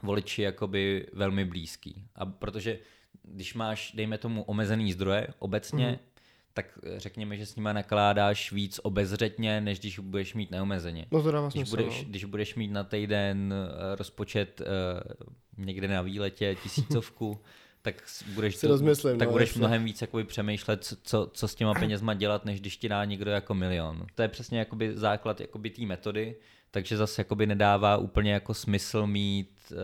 [0.03, 2.07] voliči jakoby velmi blízký.
[2.15, 2.79] A protože
[3.23, 6.12] když máš, dejme tomu, omezený zdroje obecně, mm-hmm
[6.53, 6.65] tak
[6.97, 11.05] řekněme, že s nima nakládáš víc obezřetně, než když budeš mít neomezeně.
[11.11, 12.09] No to dává když, smysl, budeš, no.
[12.09, 17.39] když budeš mít na týden eh, rozpočet uh, někde na výletě tisícovku,
[17.81, 21.73] tak budeš, to, rozmyslím, tak no, budeš mnohem víc jakoby přemýšlet, co, co s těma
[21.73, 24.05] penězma dělat, než když ti dá někdo jako milion.
[24.15, 26.35] To je přesně jakoby základ jakoby té metody,
[26.73, 29.77] takže zase jakoby nedává úplně jako smysl mít uh,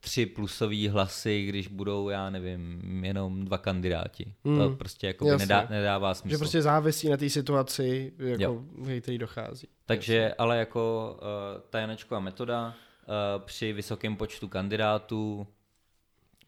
[0.00, 4.34] tři plusové hlasy, když budou, já nevím, jenom dva kandidáti.
[4.44, 4.76] Mm, to hmm.
[4.76, 6.34] prostě jakoby nedá, nedává smysl.
[6.34, 8.64] Že prostě závisí na té situaci, jako,
[9.00, 9.68] který dochází.
[9.86, 10.34] Takže, jasně.
[10.34, 15.46] ale jako uh, ta Janečková metoda uh, při vysokém počtu kandidátů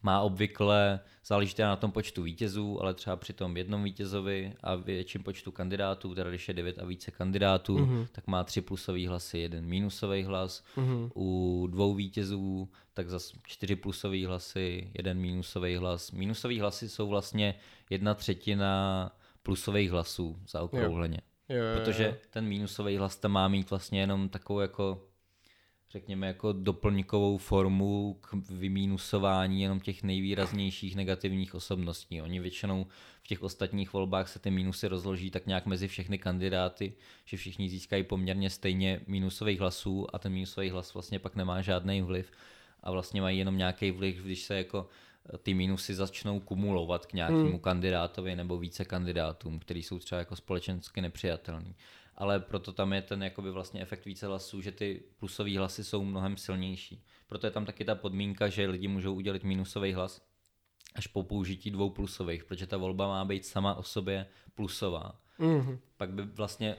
[0.03, 4.75] má obvykle, záleží teda na tom počtu vítězů, ale třeba při tom jednom vítězovi a
[4.75, 8.07] větším počtu kandidátů, teda když je 9 a více kandidátů, mm-hmm.
[8.11, 10.63] tak má tři plusový hlasy, jeden minusový hlas.
[10.77, 11.11] Mm-hmm.
[11.15, 16.11] U dvou vítězů tak zase čtyři plusový hlasy, jeden minusový hlas.
[16.11, 17.55] Minusový hlasy jsou vlastně
[17.89, 19.11] jedna třetina
[19.43, 21.17] plusových hlasů zaokrouhleně.
[21.49, 21.55] Jo.
[21.57, 21.79] Jo, jo, jo.
[21.79, 25.07] Protože ten minusový hlas tam má mít vlastně jenom takovou jako
[25.91, 32.21] řekněme, jako doplňkovou formu k vymínusování jenom těch nejvýraznějších negativních osobností.
[32.21, 32.85] Oni většinou
[33.23, 36.93] v těch ostatních volbách se ty mínusy rozloží tak nějak mezi všechny kandidáty,
[37.25, 42.01] že všichni získají poměrně stejně mínusových hlasů a ten mínusový hlas vlastně pak nemá žádný
[42.01, 42.31] vliv
[42.83, 44.87] a vlastně mají jenom nějaký vliv, když se jako
[45.43, 47.59] ty mínusy začnou kumulovat k nějakému hmm.
[47.59, 51.75] kandidátovi nebo více kandidátům, který jsou třeba jako společensky nepřijatelný
[52.21, 56.03] ale proto tam je ten jakoby vlastně efekt více hlasů, že ty plusové hlasy jsou
[56.03, 57.03] mnohem silnější.
[57.27, 60.27] Proto je tam taky ta podmínka, že lidi můžou udělit minusový hlas
[60.95, 65.21] až po použití dvou plusových, protože ta volba má být sama o sobě plusová.
[65.39, 65.79] Mm-hmm.
[65.97, 66.75] Pak by vlastně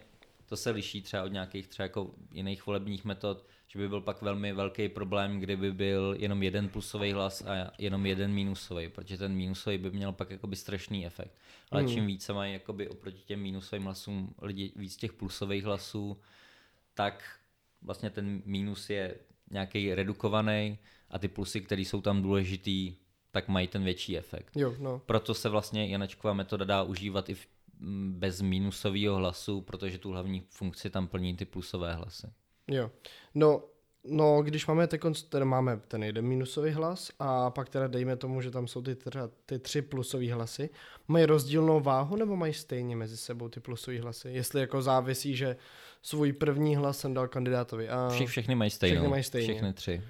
[0.46, 4.22] To se liší třeba od nějakých třeba jako jiných volebních metod, že by byl pak
[4.22, 9.35] velmi velký problém, kdyby byl jenom jeden plusový hlas a jenom jeden minusový, protože ten
[9.35, 11.35] minusový by měl pak jakoby strašný efekt.
[11.70, 11.90] Ale hmm.
[11.90, 16.20] čím více mají jakoby oproti těm minusovým hlasům lidi víc těch plusových hlasů,
[16.94, 17.38] tak
[17.82, 19.14] vlastně ten mínus je
[19.50, 20.78] nějaký redukovaný
[21.11, 22.94] a ty plusy, které jsou tam důležitý,
[23.30, 24.56] tak mají ten větší efekt.
[24.56, 24.98] Jo, no.
[25.06, 27.46] Proto se vlastně Janečková metoda dá užívat i v,
[28.11, 32.26] bez minusového hlasu, protože tu hlavní funkci tam plní ty plusové hlasy.
[32.68, 32.90] Jo,
[33.35, 33.62] no,
[34.05, 38.40] no když máme teď, teda máme ten jeden minusový hlas a pak teda dejme tomu,
[38.40, 40.70] že tam jsou ty, teda, ty tři plusové hlasy,
[41.09, 44.29] mají rozdílnou váhu nebo mají stejně mezi sebou ty plusové hlasy?
[44.29, 45.57] Jestli jako závisí, že
[46.03, 47.88] svůj první hlas jsem dal kandidátovi.
[47.88, 48.94] A Vši, všechny mají stejnou.
[48.94, 49.55] Všechny mají stejně.
[49.55, 50.03] Všechny tři.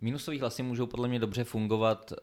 [0.00, 2.18] Minusový hlasy můžou podle mě dobře fungovat uh,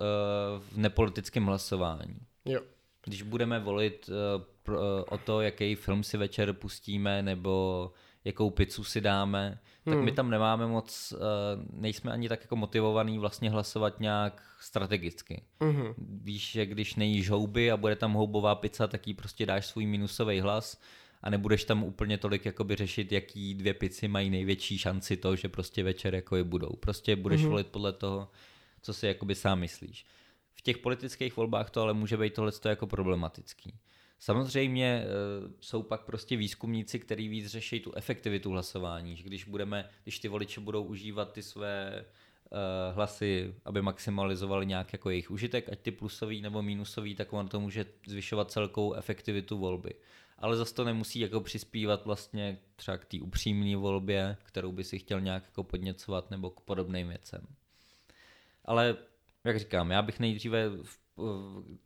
[0.60, 2.20] v nepolitickém hlasování.
[2.46, 2.62] Jo.
[3.06, 7.92] Když budeme volit uh, pro, uh, o to, jaký film si večer pustíme, nebo
[8.26, 10.06] jakou pizzu si dáme, tak hmm.
[10.06, 11.20] my tam nemáme moc, uh,
[11.82, 15.44] nejsme ani tak jako motivovaný vlastně hlasovat nějak strategicky.
[15.62, 15.94] Hmm.
[15.98, 19.86] Víš, že když nejíš houby a bude tam houbová pizza, tak jí prostě dáš svůj
[19.86, 20.82] minusový hlas
[21.22, 25.50] a nebudeš tam úplně tolik jakoby řešit, jaký dvě pici mají největší šanci to, že
[25.50, 26.76] prostě večer jako je budou.
[26.80, 27.50] Prostě budeš mm-hmm.
[27.50, 28.30] volit podle toho,
[28.82, 30.06] co si jakoby sám myslíš.
[30.54, 33.80] V těch politických volbách to ale může být tohle jako problematický.
[34.26, 35.06] Samozřejmě e,
[35.60, 40.28] jsou pak prostě výzkumníci, kteří víc řeší tu efektivitu hlasování, že když budeme, když ty
[40.28, 42.06] voliči budou užívat ty své e,
[42.94, 47.60] hlasy, aby maximalizovali nějak jako jejich užitek, ať ty plusový nebo minusový, tak on to
[47.60, 49.94] může zvyšovat celkou efektivitu volby
[50.38, 55.00] ale zase to nemusí jako přispívat vlastně třeba k té upřímné volbě, kterou by si
[55.00, 57.48] chtěl nějak jako podněcovat nebo k podobným věcem.
[58.66, 58.98] Ale
[59.44, 61.05] jak říkám, já bych nejdříve v,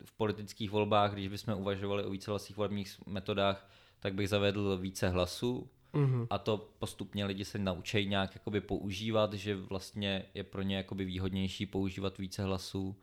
[0.05, 5.69] v politických volbách, když bychom uvažovali o více volebních metodách, tak bych zavedl více hlasů,
[5.93, 6.27] Mm-hmm.
[6.29, 11.05] A to postupně lidi se naučí nějak jakoby používat, že vlastně je pro ně jakoby
[11.05, 12.95] výhodnější používat více hlasů,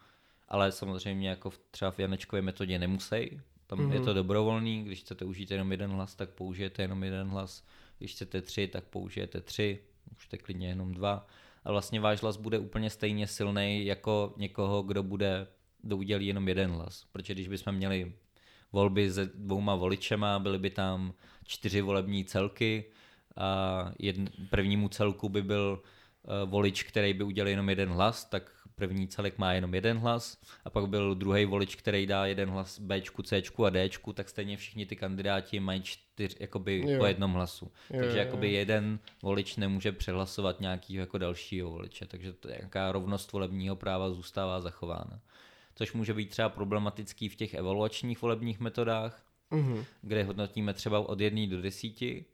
[0.48, 3.92] ale samozřejmě jako v, třeba v Janečkové metodě nemusí, tam mm-hmm.
[3.92, 4.14] je to mhm.
[4.14, 7.64] dobrovolný, když chcete užít jenom jeden hlas, tak použijete jenom jeden hlas.
[7.98, 9.78] Když chcete tři, tak použijete tři,
[10.14, 11.26] můžete klidně jenom dva.
[11.64, 15.46] A vlastně váš hlas bude úplně stejně silný jako někoho, kdo bude
[15.92, 17.06] udělí jenom jeden hlas.
[17.12, 18.12] Protože když bychom měli
[18.72, 21.12] volby se dvouma voličema, byly by tam
[21.46, 22.84] čtyři volební celky
[23.36, 25.82] a jedn, prvnímu celku by byl
[26.22, 30.38] uh, volič, který by udělal jenom jeden hlas, tak první celek má jenom jeden hlas
[30.64, 34.56] a pak byl druhý volič, který dá jeden hlas B, C a D, tak stejně
[34.56, 36.98] všichni ty kandidáti mají čtyř, jakoby jo.
[36.98, 37.72] po jednom hlasu.
[37.90, 42.92] Jo, takže jo, jakoby jeden volič nemůže přehlasovat nějakého jako dalšího voliče, takže to nějaká
[42.92, 45.20] rovnost volebního práva zůstává zachována.
[45.76, 49.84] Což může být třeba problematický v těch evaluačních volebních metodách, mm-hmm.
[50.02, 52.24] kde hodnotíme třeba od jedné do desíti.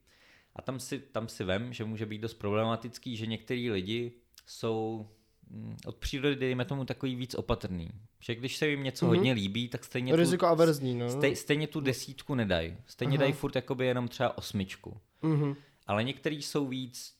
[0.56, 4.12] A tam si, tam si vem, že může být dost problematický, že některý lidi
[4.46, 5.08] jsou
[5.52, 7.90] Mm, od přírody, dejme tomu, takový víc opatrný.
[8.20, 9.08] Že když se jim něco mm-hmm.
[9.08, 11.10] hodně líbí, tak stejně Riziko tu, averzní, no.
[11.10, 12.76] stej, stejně tu desítku nedají.
[12.86, 14.96] Stejně dají furt jakoby jenom třeba osmičku.
[15.22, 15.56] Mm-hmm.
[15.86, 17.14] Ale některý jsou víc,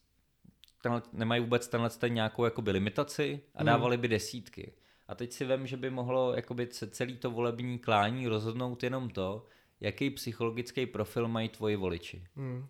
[0.83, 3.67] tenhle, nemají vůbec tenhle ten nějakou jakoby limitaci a mhm.
[3.67, 4.73] dávali by desítky.
[5.13, 9.47] A teď si vím, že by mohlo jakoby celý to volební klání rozhodnout jenom to,
[9.81, 12.25] jaký psychologický profil mají tvoji voliči.
[12.37, 12.67] Mm.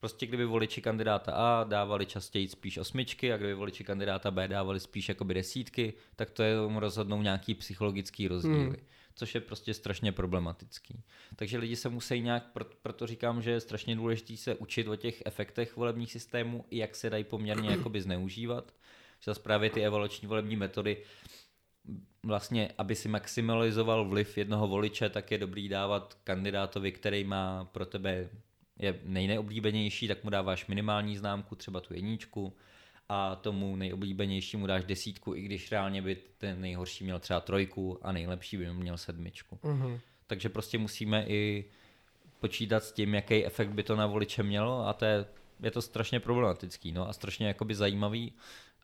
[0.00, 4.80] Prostě kdyby voliči kandidáta A dávali častěji spíš osmičky a kdyby voliči kandidáta B dávali
[4.80, 8.64] spíš jakoby desítky, tak to je rozhodnou nějaký psychologický rozdíly.
[8.64, 8.76] Hmm.
[9.14, 11.02] Což je prostě strašně problematický.
[11.36, 12.44] Takže lidi se musí nějak,
[12.82, 16.94] proto říkám, že je strašně důležité se učit o těch efektech volebních systémů, i jak
[16.94, 18.72] se dají poměrně jakoby zneužívat.
[19.20, 20.96] Že právě ty evoluční volební metody
[22.22, 27.86] vlastně, aby si maximalizoval vliv jednoho voliče, tak je dobrý dávat kandidátovi, který má pro
[27.86, 28.28] tebe
[28.78, 32.56] je nejneoblíbenější, tak mu dáváš minimální známku, třeba tu jedničku,
[33.08, 38.12] a tomu nejoblíbenějšímu dáš desítku, i když reálně by ten nejhorší měl třeba trojku a
[38.12, 39.58] nejlepší by měl sedmičku.
[39.62, 40.00] Mm-hmm.
[40.26, 41.64] Takže prostě musíme i
[42.40, 45.26] počítat s tím, jaký efekt by to na voliče mělo a to je,
[45.62, 48.32] je to strašně problematický no, a strašně jakoby zajímavý,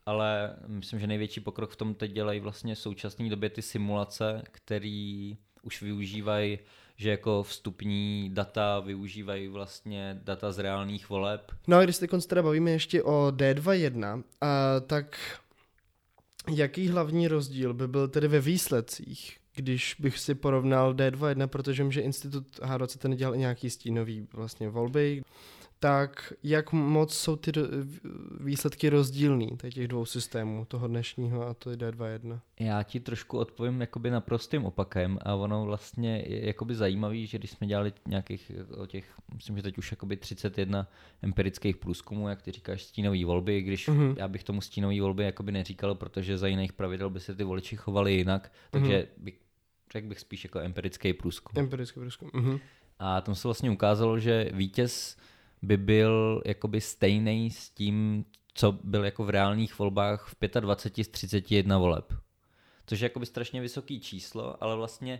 [0.07, 4.41] ale myslím, že největší pokrok v tom teď dělají vlastně v současné době ty simulace,
[4.51, 6.59] které už využívají
[6.97, 11.51] že jako vstupní data využívají vlastně data z reálných voleb.
[11.67, 15.17] No a když se teda bavíme ještě o D2.1, a tak
[16.49, 21.91] jaký hlavní rozdíl by byl tedy ve výsledcích, když bych si porovnal D2.1, protože vím,
[21.91, 25.21] že Institut H20 ten dělal i nějaký stínový vlastně volby,
[25.79, 27.51] tak jak moc jsou ty
[28.39, 32.39] výsledky rozdílný těch dvou systémů, toho dnešního a to D2.1?
[32.59, 37.37] Já ti trošku odpovím jakoby na prostým opakem a ono vlastně je jakoby zajímavý, že
[37.37, 40.87] když jsme dělali nějakých o těch, myslím, že teď už jakoby 31
[41.21, 44.15] empirických průzkumů, jak ty říkáš, stínové volby, když mm-hmm.
[44.17, 47.75] já bych tomu stínové volby jakoby neříkal, protože za jiných pravidel by se ty voliči
[47.75, 49.23] chovali jinak, takže mm-hmm.
[49.23, 49.39] bych,
[49.93, 51.63] řekl bych spíš jako empirický průzkum.
[51.63, 52.29] Empirický průzkum.
[52.29, 52.59] Mm-hmm.
[52.99, 55.17] A tam se vlastně ukázalo, že vítěz
[55.61, 61.07] by byl jakoby stejný s tím, co byl jako v reálných volbách v 25 z
[61.07, 62.13] 31 voleb.
[62.85, 65.19] Což je jakoby strašně vysoký číslo, ale vlastně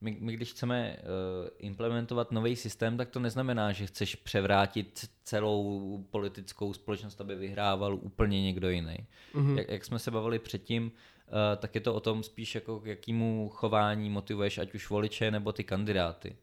[0.00, 5.98] my, my když chceme uh, implementovat nový systém, tak to neznamená, že chceš převrátit celou
[6.10, 8.96] politickou společnost, aby vyhrával úplně někdo jiný.
[9.34, 9.58] Mm-hmm.
[9.58, 12.86] Jak, jak jsme se bavili předtím, uh, tak je to o tom spíš jako k
[12.86, 16.36] jakému chování motivuješ ať už voliče nebo ty kandidáty.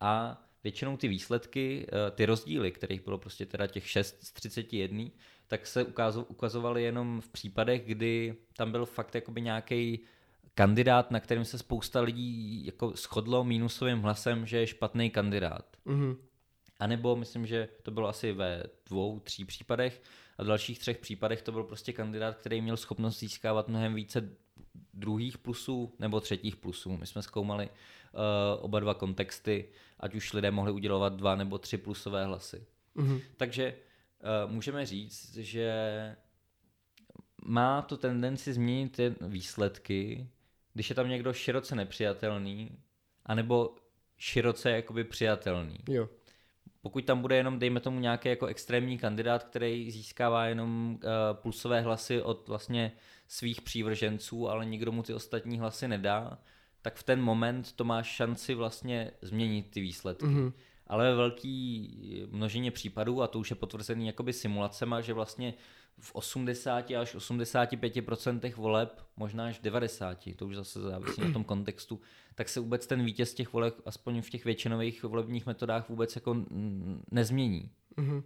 [0.00, 5.10] A většinou ty výsledky, eh, ty rozdíly, kterých bylo prostě teda těch 6 z 31,
[5.46, 5.84] tak se
[6.28, 10.00] ukazovaly jenom v případech, kdy tam byl fakt jakoby nějaký
[10.54, 15.76] kandidát, na kterém se spousta lidí jako shodlo mínusovým hlasem, že je špatný kandidát.
[15.86, 16.16] Mm-hmm.
[16.78, 20.02] A nebo myslím, že to bylo asi ve dvou, tří případech
[20.38, 24.30] a v dalších třech případech to byl prostě kandidát, který měl schopnost získávat mnohem více
[24.94, 26.96] druhých plusů nebo třetích plusů.
[26.96, 27.68] My jsme zkoumali
[28.60, 29.68] oba dva kontexty,
[30.00, 32.66] ať už lidé mohli udělovat dva nebo tři plusové hlasy.
[32.96, 33.20] Mm-hmm.
[33.36, 33.74] Takže
[34.44, 36.16] uh, můžeme říct, že
[37.44, 40.28] má to tendenci změnit ty výsledky,
[40.74, 42.78] když je tam někdo široce nepřijatelný,
[43.24, 43.74] anebo
[44.16, 45.78] široce jakoby přijatelný.
[45.88, 46.08] Jo.
[46.80, 51.00] Pokud tam bude jenom, dejme tomu, nějaký jako extrémní kandidát, který získává jenom uh,
[51.32, 52.92] plusové hlasy od vlastně
[53.28, 56.38] svých přívrženců, ale nikdo mu ty ostatní hlasy nedá,
[56.86, 60.26] tak v ten moment to má šanci vlastně změnit ty výsledky.
[60.26, 60.52] Mm-hmm.
[60.86, 65.54] Ale ve velký množině případů, a to už je potvrzený jakoby simulacema, že vlastně
[65.98, 72.00] v 80 až 85% voleb, možná až 90, to už zase závisí na tom kontextu,
[72.34, 76.36] tak se vůbec ten vítěz těch voleb, aspoň v těch většinových volebních metodách, vůbec jako
[77.10, 77.70] nezmění.
[77.96, 78.22] Mm-hmm.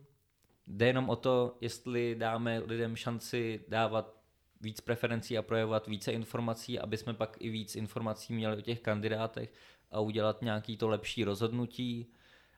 [0.67, 4.20] Jde jenom o to, jestli dáme lidem šanci dávat
[4.61, 8.81] víc preferencí a projevovat více informací, aby jsme pak i víc informací měli o těch
[8.81, 9.53] kandidátech
[9.91, 12.07] a udělat nějaký to lepší rozhodnutí,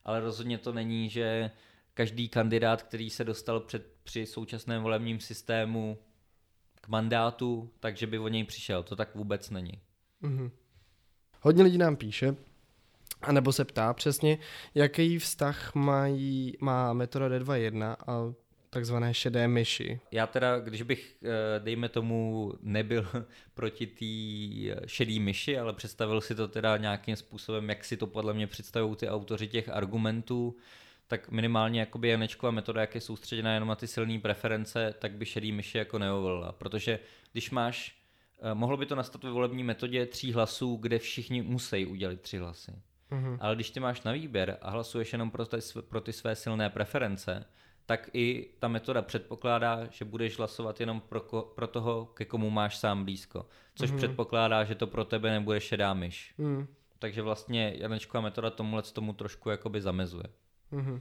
[0.04, 1.50] ale rozhodně to není, že
[1.94, 5.98] každý kandidát, který se dostal před, při současném volebním systému
[6.80, 8.82] k mandátu, takže by o něj přišel.
[8.82, 9.80] To tak vůbec není.
[10.22, 10.50] Mm-hmm.
[11.40, 12.36] Hodně lidí nám píše,
[13.22, 14.38] a nebo se ptá přesně,
[14.74, 18.34] jaký vztah mají, má metoda D2.1 a
[18.72, 20.00] takzvané šedé myši.
[20.10, 23.06] Já teda, když bych, eh, dejme tomu, nebyl
[23.54, 28.34] proti té šedé myši, ale představil si to teda nějakým způsobem, jak si to podle
[28.34, 30.56] mě představují ty autoři těch argumentů,
[31.06, 35.26] tak minimálně jakoby Janečková metoda, jak je soustředěná jenom na ty silné preference, tak by
[35.26, 36.52] šedý myši jako neovolila.
[36.52, 36.98] Protože
[37.32, 37.96] když máš,
[38.40, 42.38] eh, mohlo by to nastat ve volební metodě tří hlasů, kde všichni musí udělat tři
[42.38, 42.72] hlasy.
[43.10, 43.38] Mm-hmm.
[43.40, 45.56] Ale když ty máš na výběr a hlasuješ jenom pro ty,
[45.88, 47.44] pro ty své silné preference,
[47.86, 52.50] tak i ta metoda předpokládá, že budeš hlasovat jenom pro, ko, pro toho, ke komu
[52.50, 53.46] máš sám blízko.
[53.74, 53.96] Což mm-hmm.
[53.96, 56.34] předpokládá, že to pro tebe nebude šedá myš.
[56.38, 56.66] Mm.
[56.98, 60.24] Takže vlastně Janečková metoda tomuhle tomu trošku jakoby zamezuje.
[60.72, 61.00] Mm-hmm.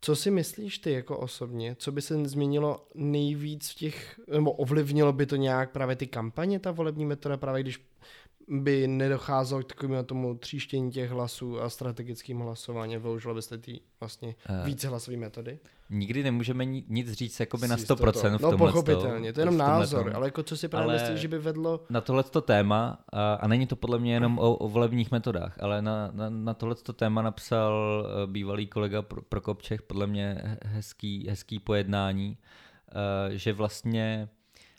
[0.00, 1.76] Co si myslíš ty jako osobně?
[1.78, 6.58] Co by se změnilo nejvíc v těch, nebo ovlivnilo by to nějak právě ty kampaně,
[6.58, 7.86] ta volební metoda, právě když
[8.48, 14.34] by nedocházelo k takovému tomu tříštění těch hlasů a strategickým hlasováním, využilo byste ty vlastně
[14.50, 15.58] uh, více hlasové metody?
[15.90, 20.16] Nikdy nemůžeme nic říct jakoby na 100% v No pochopitelně, to je jenom názor, tom.
[20.16, 21.80] ale jako co si právě myslíš, že by vedlo...
[21.90, 25.82] Na tohleto téma, a, a není to podle mě jenom o, o volebních metodách, ale
[25.82, 32.38] na, na, na tohleto téma napsal eh, bývalý kolega Prokopčech, podle mě hezký, hezký pojednání,
[32.38, 34.28] uh, že vlastně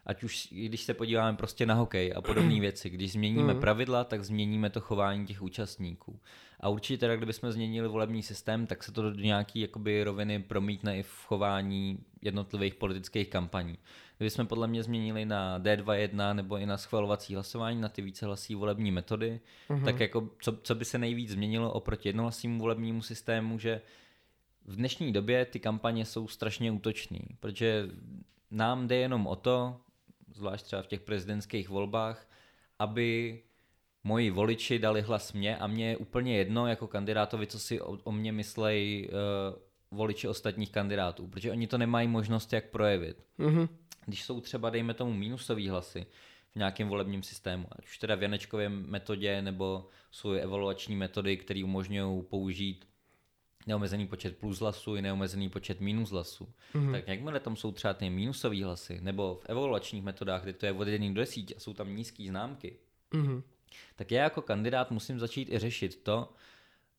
[0.05, 3.59] ať už když se podíváme prostě na hokej a podobné věci, když změníme mm.
[3.59, 6.19] pravidla, tak změníme to chování těch účastníků.
[6.59, 10.97] A určitě teda, kdybychom změnili volební systém, tak se to do nějaké jakoby roviny promítne
[10.97, 13.77] i v chování jednotlivých politických kampaní.
[14.17, 18.91] Kdybychom podle mě změnili na D2.1 nebo i na schvalovací hlasování, na ty vícehlasí volební
[18.91, 19.39] metody,
[19.69, 19.85] mm-hmm.
[19.85, 23.81] tak jako co, co by se nejvíc změnilo oproti jednohlasímu volebnímu systému, že
[24.65, 27.89] v dnešní době ty kampaně jsou strašně útočné, protože
[28.51, 29.79] nám jde jenom o to,
[30.33, 32.29] zvlášť třeba v těch prezidentských volbách,
[32.79, 33.41] aby
[34.03, 37.97] moji voliči dali hlas mě a mě je úplně jedno jako kandidátovi, co si o,
[38.03, 39.13] o mě myslejí uh,
[39.91, 43.25] voliči ostatních kandidátů, protože oni to nemají možnost jak projevit.
[43.39, 43.69] Mm-hmm.
[44.05, 46.05] Když jsou třeba, dejme tomu, mínusový hlasy
[46.51, 51.63] v nějakém volebním systému, ať už teda v Janečkově metodě nebo jsou evaluační metody, které
[51.63, 52.85] umožňují použít
[53.67, 56.47] neomezený počet plus hlasů i neomezený počet minus hlasů.
[56.73, 56.91] Mm-hmm.
[56.91, 60.71] Tak jakmile tam jsou třeba ty minusové hlasy, nebo v evaluačních metodách, kde to je
[60.71, 62.75] od 1 do 10 a jsou tam nízké známky,
[63.11, 63.43] mm-hmm.
[63.95, 66.29] tak já jako kandidát musím začít i řešit to,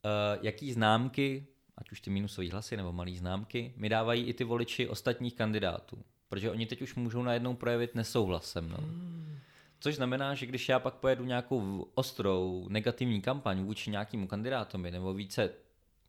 [0.04, 1.46] uh, jaký známky,
[1.78, 5.98] ať už ty minusové hlasy nebo malé známky, mi dávají i ty voliči ostatních kandidátů.
[6.28, 8.80] Protože oni teď už můžou najednou projevit nesouhlas se mnou.
[8.80, 9.38] Mm.
[9.80, 15.14] Což znamená, že když já pak pojedu nějakou ostrou negativní kampaň vůči nějakému kandidátovi nebo
[15.14, 15.50] více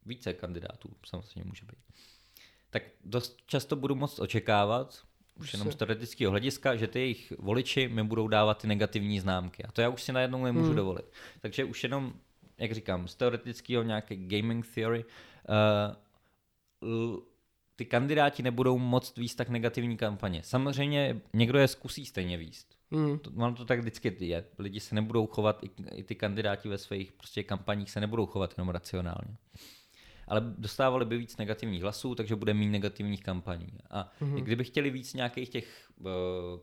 [0.05, 1.79] více kandidátů samozřejmě může být.
[2.69, 5.05] Tak dost často budu moct očekávat,
[5.39, 9.63] už jenom z teoretického hlediska, že ty jejich voliči mi budou dávat ty negativní známky.
[9.63, 10.75] A to já už si najednou nemůžu hmm.
[10.75, 11.05] dovolit.
[11.41, 12.13] Takže už jenom,
[12.57, 15.05] jak říkám, z teoretického nějaké gaming theory,
[16.81, 17.19] uh,
[17.75, 20.43] ty kandidáti nebudou moct výst tak negativní kampaně.
[20.43, 22.75] Samozřejmě někdo je zkusí stejně výst.
[22.91, 23.19] Hmm.
[23.19, 24.45] To, ono to tak vždycky je.
[24.59, 28.53] Lidi se nebudou chovat, i, i ty kandidáti ve svých prostě kampaních se nebudou chovat
[28.57, 29.37] jenom racionálně
[30.27, 33.67] ale dostávali by víc negativních hlasů, takže bude méně negativních kampaní.
[33.89, 34.43] A mm-hmm.
[34.43, 36.07] kdyby chtěli víc nějakých těch uh,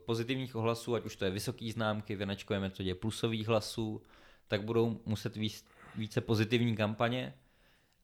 [0.06, 2.26] pozitivních ohlasů, ať už to je vysoký známky, v
[2.58, 4.02] metodě plusových hlasů,
[4.48, 7.34] tak budou muset víc, více pozitivní kampaně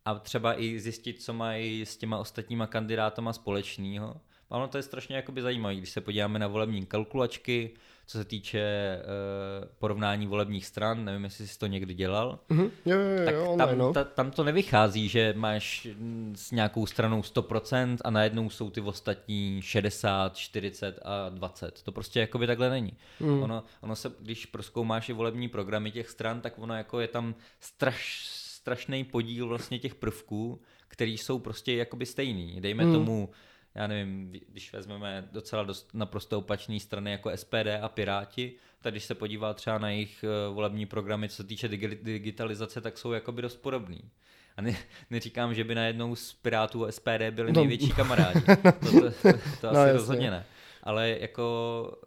[0.04, 4.20] a třeba i zjistit, co mají s těma ostatníma kandidátama společného.
[4.48, 7.70] Ono to je strašně jakoby zajímavé, když se podíváme na volební kalkulačky,
[8.08, 12.70] co se týče uh, porovnání volebních stran, nevím, jestli jsi to někdy dělal, mm-hmm.
[12.86, 13.92] jo, jo, jo, tak jo, tam, no.
[13.92, 15.88] ta, tam to nevychází, že máš
[16.34, 21.82] s nějakou stranou 100% a najednou jsou ty ostatní 60, 40 a 20.
[21.82, 22.92] To prostě jakoby takhle není.
[23.20, 23.42] Mm.
[23.42, 27.34] Ono, ono se, když proskoumáš i volební programy těch stran, tak ono jako je tam
[27.60, 32.60] straš, strašný podíl vlastně těch prvků, který jsou prostě jakoby stejný.
[32.60, 32.92] Dejme mm.
[32.92, 33.30] tomu
[33.74, 39.04] já nevím, když vezmeme docela dost naprosto opačné strany jako SPD a Piráti, tak když
[39.04, 41.68] se podívá třeba na jejich eh, volební programy, co se týče
[42.02, 44.00] digitalizace, tak jsou jakoby dost podobný.
[44.56, 44.76] A ne,
[45.10, 47.60] neříkám, že by najednou z Pirátů a SPD byli no.
[47.60, 48.40] největší kamarádi.
[48.62, 49.92] To, to, to, to no, asi jasně.
[49.92, 50.44] rozhodně ne.
[50.82, 51.98] Ale jako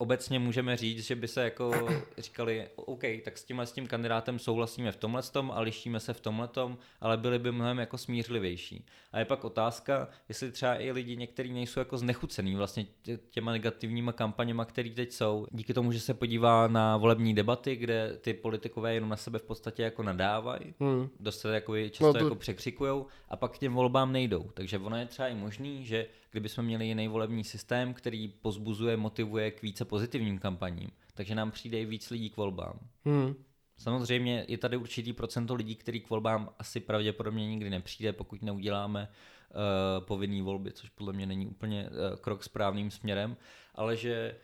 [0.00, 1.72] obecně můžeme říct, že by se jako
[2.18, 6.12] říkali, OK, tak s tímhle s tím kandidátem souhlasíme v tomhle tom a lišíme se
[6.12, 8.86] v tomhle tom, ale byli by mnohem jako smířlivější.
[9.12, 12.86] A je pak otázka, jestli třeba i lidi někteří nejsou jako znechucený vlastně
[13.30, 15.46] těma negativníma kampaněma, které teď jsou.
[15.50, 19.42] Díky tomu, že se podívá na volební debaty, kde ty politikové jenom na sebe v
[19.42, 21.08] podstatě jako nadávají, hmm.
[21.20, 22.18] dost se jako často no to...
[22.18, 24.50] jako překřikujou a pak k těm volbám nejdou.
[24.54, 29.50] Takže ono je třeba i možný, že kdybychom měli jiný volební systém, který pozbuzuje, motivuje
[29.50, 32.78] k více pozitivním kampaním, takže nám přijde i víc lidí k volbám.
[33.04, 33.34] Hmm.
[33.76, 39.08] Samozřejmě je tady určitý procento lidí, který k volbám asi pravděpodobně nikdy nepřijde, pokud neuděláme
[39.08, 43.36] uh, povinný volby, což podle mě není úplně uh, krok správným směrem,
[43.74, 44.36] ale že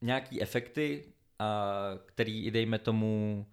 [0.00, 1.04] nějaký efekty,
[1.38, 1.74] a
[2.06, 3.46] který, dejme tomu,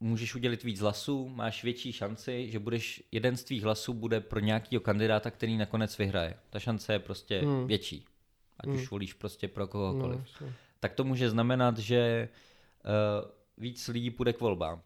[0.00, 4.40] můžeš udělit víc hlasů, máš větší šanci, že budeš, jeden z tvých hlasů bude pro
[4.40, 6.34] nějakého kandidáta, který nakonec vyhraje.
[6.50, 7.66] Ta šance je prostě hmm.
[7.66, 8.04] větší,
[8.58, 8.76] ať hmm.
[8.76, 10.20] už volíš prostě pro kohokoliv.
[10.40, 12.28] No, tak to může znamenat, že
[12.84, 14.82] uh, víc lidí půjde k volbám.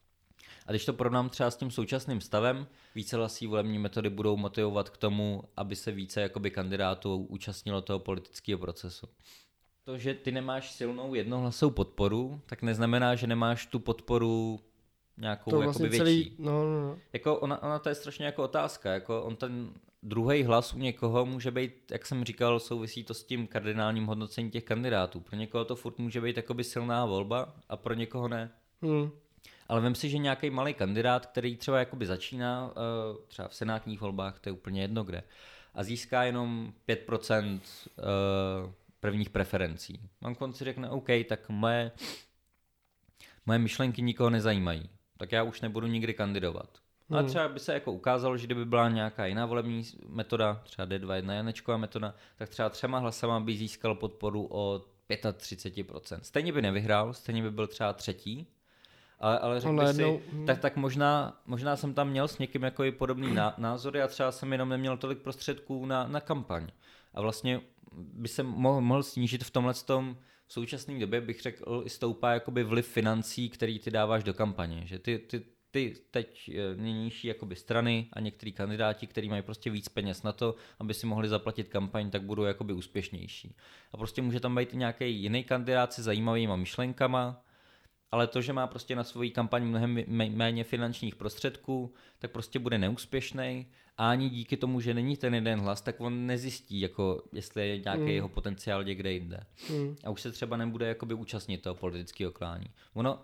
[0.66, 4.90] A když to porovnám třeba s tím současným stavem, více hlasí volební metody budou motivovat
[4.90, 9.08] k tomu, aby se více jakoby kandidátů účastnilo toho politického procesu.
[9.84, 14.60] To, že ty nemáš silnou jednohlasou podporu, tak neznamená, že nemáš tu podporu
[15.16, 16.36] nějakou to vlastně jakoby celý, větší.
[16.38, 16.98] No, no, no.
[17.12, 19.70] Jako ona, ona to je strašně jako otázka, jako on ten
[20.02, 24.50] druhý hlas u někoho může být, jak jsem říkal, souvisí to s tím kardinálním hodnocením
[24.50, 25.20] těch kandidátů.
[25.20, 28.50] Pro někoho to furt může být jakoby silná volba a pro někoho ne.
[28.82, 29.10] Hmm.
[29.68, 34.00] Ale vím si, že nějaký malý kandidát, který třeba jakoby začíná uh, třeba v senátních
[34.00, 35.22] volbách, to je úplně jedno kde,
[35.74, 37.60] a získá jenom 5% uh,
[37.98, 40.00] eh, prvních preferencí.
[40.22, 41.92] On konci řekne, OK, tak moje,
[43.46, 44.90] moje myšlenky nikoho nezajímají
[45.24, 46.68] tak já už nebudu nikdy kandidovat.
[47.10, 47.18] Hmm.
[47.18, 51.32] A třeba by se jako ukázalo, že kdyby byla nějaká jiná volební metoda, třeba D2,
[51.32, 56.18] Janečková metoda, tak třeba třema hlasama by získal podporu o 35%.
[56.22, 58.46] Stejně by nevyhrál, stejně by byl třeba třetí,
[59.20, 62.84] ale, ale řekl no, si, tak, tak možná, možná jsem tam měl s někým jako
[62.84, 66.66] i podobný názory a třeba jsem jenom neměl tolik prostředků na, na kampaň.
[67.14, 67.60] A vlastně
[67.92, 70.16] by se mohl, mohl snížit v tomhle tom,
[70.46, 74.86] v současné době bych řekl, i stoupá jakoby vliv financí, který ty dáváš do kampaně.
[74.86, 79.70] Že ty, ty, ty teď eh, nynější jakoby strany a některý kandidáti, kteří mají prostě
[79.70, 83.56] víc peněz na to, aby si mohli zaplatit kampaň, tak budou jakoby úspěšnější.
[83.92, 87.44] A prostě může tam být nějaký jiný kandidát se zajímavýma myšlenkama,
[88.10, 92.78] ale to, že má prostě na svoji kampaň mnohem méně finančních prostředků, tak prostě bude
[92.78, 93.66] neúspěšný
[93.96, 97.78] a ani díky tomu, že není ten jeden hlas, tak on nezjistí, jako jestli je
[97.78, 98.08] nějaký mm.
[98.08, 99.40] jeho potenciál někde jinde.
[99.70, 99.96] Mm.
[100.04, 102.66] A už se třeba nebude jakoby účastnit toho politického klání.
[102.94, 103.20] Ono,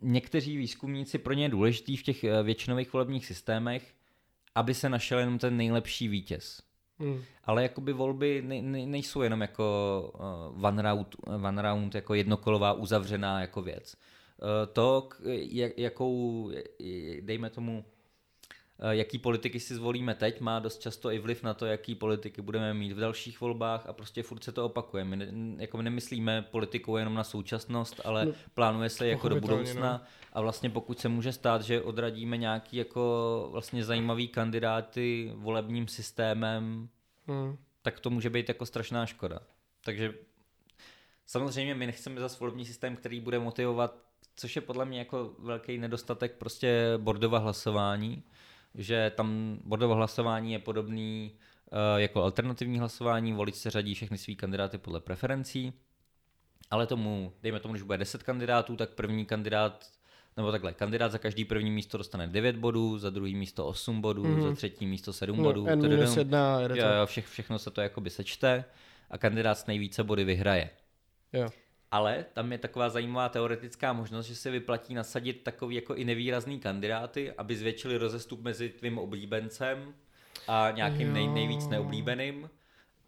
[0.00, 3.94] někteří výzkumníci pro ně je důležitý v těch eh, většinových volebních systémech,
[4.54, 6.62] aby se našel jenom ten nejlepší vítěz.
[6.98, 7.22] Hmm.
[7.44, 10.12] Ale jakoby volby ne, ne, nejsou jenom jako
[10.58, 13.96] uh, one, round, one round, jako jednokolová uzavřená jako věc.
[14.42, 15.08] Uh, to,
[15.50, 16.50] jak, jakou,
[17.20, 17.84] dejme tomu,
[18.88, 22.74] jaký politiky si zvolíme teď, má dost často i vliv na to, jaký politiky budeme
[22.74, 25.04] mít v dalších volbách a prostě furt se to opakuje.
[25.04, 25.26] My ne,
[25.58, 30.00] jako nemyslíme politikou jenom na současnost, ale no, plánuje se jako do budoucna no.
[30.32, 36.88] a vlastně pokud se může stát, že odradíme nějaký jako vlastně zajímavý kandidáty volebním systémem,
[37.26, 37.56] hmm.
[37.82, 39.40] tak to může být jako strašná škoda.
[39.84, 40.14] Takže
[41.26, 43.96] samozřejmě my nechceme zase volební systém, který bude motivovat,
[44.36, 48.22] což je podle mě jako velký nedostatek prostě bordova hlasování,
[48.74, 51.32] že tam bodové hlasování je podobný
[51.72, 55.72] uh, jako alternativní hlasování, volič se řadí všechny svý kandidáty podle preferencí,
[56.70, 59.90] ale tomu, dejme tomu, když bude 10 kandidátů, tak první kandidát
[60.36, 64.24] nebo takhle, kandidát za každý první místo dostane 9 bodů, za druhý místo 8 bodů,
[64.24, 64.48] mm-hmm.
[64.48, 65.66] za třetí místo 7 no, bodů.
[65.66, 68.64] N minus 1, jo, jo, vše, všechno se to jakoby sečte
[69.10, 70.70] a kandidát s nejvíce body vyhraje.
[71.32, 71.48] Jo.
[71.90, 76.60] Ale tam je taková zajímavá teoretická možnost, že se vyplatí nasadit takový jako i nevýrazný
[76.60, 79.94] kandidáty, aby zvětšili rozestup mezi tvým oblíbencem
[80.48, 82.50] a nějakým nej, nejvíc neoblíbeným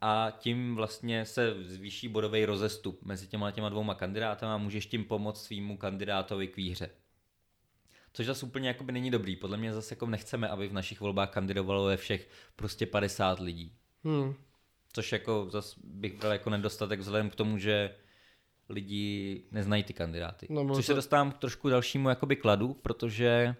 [0.00, 5.04] a tím vlastně se zvýší bodový rozestup mezi těma těma dvouma kandidáty a můžeš tím
[5.04, 6.90] pomoct svýmu kandidátovi k výhře.
[8.12, 9.36] Což zase úplně jakoby není dobrý.
[9.36, 13.72] Podle mě zase jako nechceme, aby v našich volbách kandidovalo ve všech prostě 50 lidí.
[14.04, 14.34] Hmm.
[14.92, 17.94] Což jako zase bych byl jako nedostatek vzhledem k tomu, že
[18.68, 20.46] lidi neznají ty kandidáty.
[20.50, 20.92] No, Což to...
[20.92, 23.56] se dostávám k trošku dalšímu jakoby kladu, protože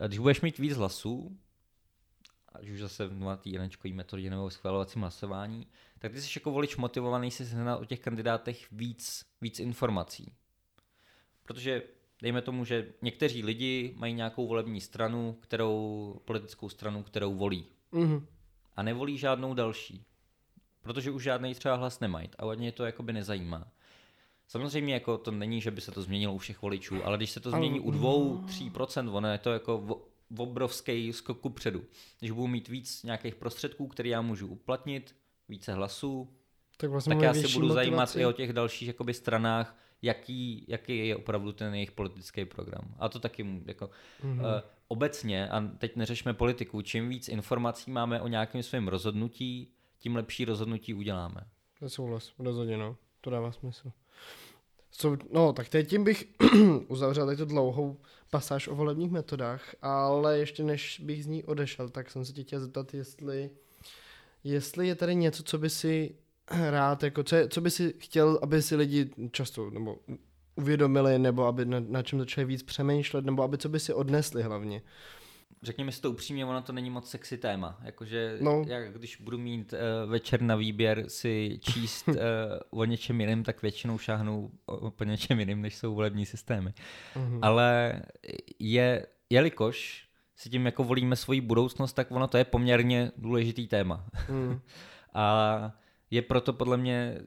[0.00, 1.36] eh, když budeš mít víc hlasů,
[2.52, 5.66] ať už zase v té jenečkové metodě nebo schvalovacím hlasování,
[5.98, 10.32] tak ty jsi jako volič motivovaný si sehnat o těch kandidátech víc, víc informací.
[11.42, 11.82] Protože
[12.22, 17.66] dejme tomu, že někteří lidi mají nějakou volební stranu, kterou, politickou stranu, kterou volí.
[17.92, 18.26] Mm-hmm.
[18.76, 20.04] A nevolí žádnou další.
[20.82, 23.72] Protože už žádný třeba hlas nemají a hodně to jakoby nezajímá.
[24.48, 27.40] Samozřejmě jako to není, že by se to změnilo u všech voličů, ale když se
[27.40, 30.02] to změní u dvou, tří procent, ono je to jako
[30.38, 31.84] obrovský skok předu.
[32.18, 35.16] Když budu mít víc nějakých prostředků, které já můžu uplatnit,
[35.48, 36.28] více hlasů,
[36.76, 37.74] tak, vlastně tak já se budu motivaci.
[37.74, 42.94] zajímat i o těch dalších jakoby, stranách, jaký, jaký je opravdu ten jejich politický program.
[42.98, 43.90] A to taky jako
[44.22, 44.40] mm-hmm.
[44.40, 50.16] uh, obecně, a teď neřešme politiku, čím víc informací máme o nějakém svém rozhodnutí, tím
[50.16, 51.40] lepší rozhodnutí uděláme.
[51.78, 53.92] To je souhlas, rozhodně no, to dává smysl.
[54.92, 56.28] So, no, tak teď tím bych
[56.88, 57.96] uzavřel tady tu dlouhou
[58.30, 62.42] pasáž o volebních metodách, ale ještě než bych z ní odešel, tak jsem se tě
[62.42, 63.50] chtěl zeptat, jestli,
[64.44, 66.14] jestli je tady něco, co by si
[66.70, 69.98] rád, jako co, je, co by si chtěl, aby si lidi často nebo
[70.56, 74.42] uvědomili, nebo aby na, na čem začali víc přemýšlet, nebo aby co by si odnesli
[74.42, 74.82] hlavně.
[75.66, 77.78] Řekněme si to upřímně, ono to není moc sexy téma.
[77.82, 78.64] Jakože no.
[78.66, 82.14] jak když budu mít uh, večer na výběr si číst uh,
[82.80, 86.70] o něčem jiném, tak většinou šáhnu o, po něčem jiném, než jsou volební systémy.
[87.16, 87.38] Mm-hmm.
[87.42, 88.02] Ale
[88.58, 94.06] je, jelikož si tím jako volíme svoji budoucnost, tak ono to je poměrně důležitý téma.
[94.28, 94.60] Mm.
[95.14, 95.72] A
[96.10, 97.20] je proto podle mě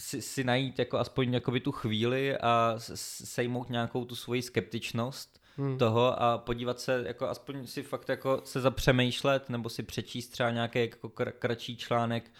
[0.00, 5.78] si, si najít jako aspoň jakoby tu chvíli a sejmout nějakou tu svoji skeptičnost hmm.
[5.78, 10.50] toho a podívat se, jako aspoň si fakt jako se zapřemýšlet nebo si přečíst třeba
[10.50, 12.30] nějaký jako kr- kratší článek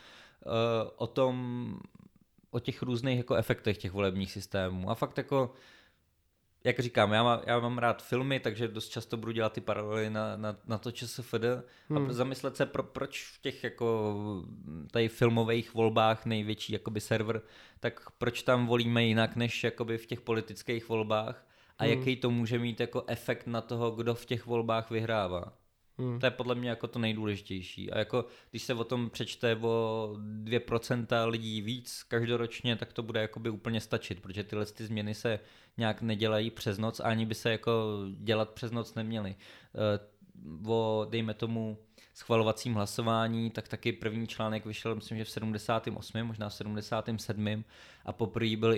[0.46, 0.52] uh,
[0.96, 1.76] o tom,
[2.50, 5.54] o těch různých jako efektech těch volebních systémů a fakt jako
[6.66, 10.10] jak říkám, já, má, já mám rád filmy, takže dost často budu dělat ty paralely
[10.10, 11.44] na, na, na to ČSFD
[11.88, 12.10] hmm.
[12.10, 14.14] a zamyslet se, pro, proč v těch jako
[14.90, 17.42] tady filmových volbách největší jakoby server,
[17.80, 21.46] tak proč tam volíme jinak než jakoby v těch politických volbách
[21.79, 21.93] a hmm.
[21.93, 25.53] jaký to může mít jako efekt na toho, kdo v těch volbách vyhrává.
[25.99, 26.20] Hmm.
[26.20, 27.91] To je podle mě jako to nejdůležitější.
[27.91, 33.20] A jako když se o tom přečte o 2% lidí víc každoročně, tak to bude
[33.20, 35.41] jakoby úplně stačit, protože tyhle ty změny se
[35.77, 37.72] nějak nedělají přes noc, ani by se jako
[38.18, 39.37] dělat přes noc neměly.
[40.45, 41.78] Eh, o, dejme tomu,
[42.16, 47.64] schvalovacím hlasování, tak taky první článek vyšel, myslím, že v 78., možná v 77.
[48.05, 48.74] a poprvé byl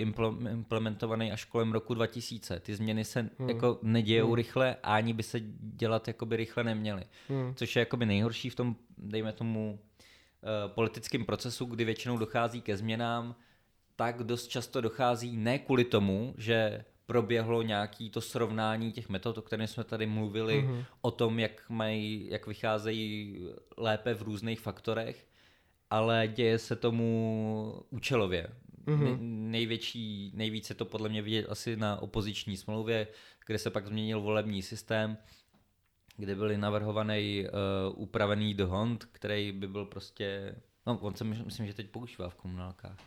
[0.51, 2.59] implementovaný až kolem roku 2000.
[2.59, 3.49] Ty změny se hmm.
[3.49, 4.35] jako nedějou hmm.
[4.35, 7.03] rychle a ani by se dělat jakoby rychle neměly.
[7.29, 7.55] Hmm.
[7.55, 12.77] Což je jakoby nejhorší v tom, dejme tomu, uh, politickém procesu, kdy většinou dochází ke
[12.77, 13.35] změnám,
[13.95, 19.41] tak dost často dochází ne kvůli tomu, že proběhlo nějaký to srovnání těch metod, o
[19.41, 20.85] kterém jsme tady mluvili, mm-hmm.
[21.01, 23.37] o tom, jak, mají, jak vycházejí
[23.77, 25.27] lépe v různých faktorech,
[25.89, 28.47] ale děje se tomu účelově.
[28.85, 29.17] mm-hmm.
[29.49, 33.07] největší, nejvíce to podle mě vidět asi na opoziční smlouvě,
[33.45, 35.17] kde se pak změnil volební systém,
[36.17, 40.55] kde byly navrhovaný uh, upravený dohond, který by byl prostě,
[40.85, 42.97] no on se myslím, že teď používá v komunálkách.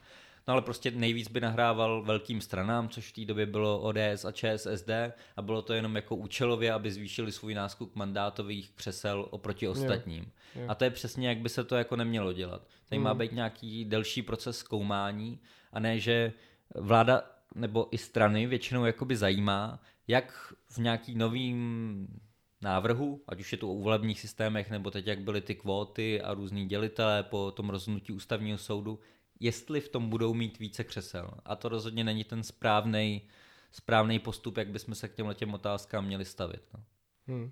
[0.49, 4.33] No ale prostě nejvíc by nahrával velkým stranám, což v té době bylo ODS a
[4.33, 4.91] ČSSD
[5.37, 10.25] a bylo to jenom jako účelově, aby zvýšili svůj náskok mandátových křesel oproti ostatním.
[10.55, 10.67] Jo, jo.
[10.69, 12.69] A to je přesně, jak by se to jako nemělo dělat.
[12.89, 13.05] Tady hmm.
[13.05, 15.39] má být nějaký delší proces zkoumání
[15.73, 16.33] a ne, že
[16.75, 17.23] vláda
[17.55, 22.09] nebo i strany většinou jakoby zajímá, jak v nějaký novým
[22.63, 26.35] návrhu, ať už je to o volebních systémech, nebo teď jak byly ty kvóty a
[26.35, 28.99] různý dělitelé po tom rozhodnutí ústavního soudu,
[29.43, 31.31] jestli v tom budou mít více křesel.
[31.45, 33.23] A to rozhodně není ten správný
[33.73, 36.63] správný postup, jak bychom se k těmhle těm otázkám měli stavit.
[36.75, 36.81] No.
[37.27, 37.51] Hmm.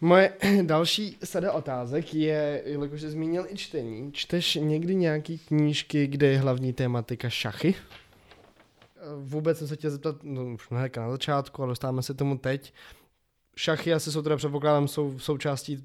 [0.00, 6.26] Moje další sada otázek je, jelikož jsi zmínil i čtení, čteš někdy nějaký knížky, kde
[6.26, 7.74] je hlavní tématika šachy?
[9.16, 12.72] Vůbec jsem se chtěl zeptat, no už na začátku, ale dostáváme se tomu teď.
[13.56, 15.84] Šachy asi jsou teda předpokládám, jsou součástí,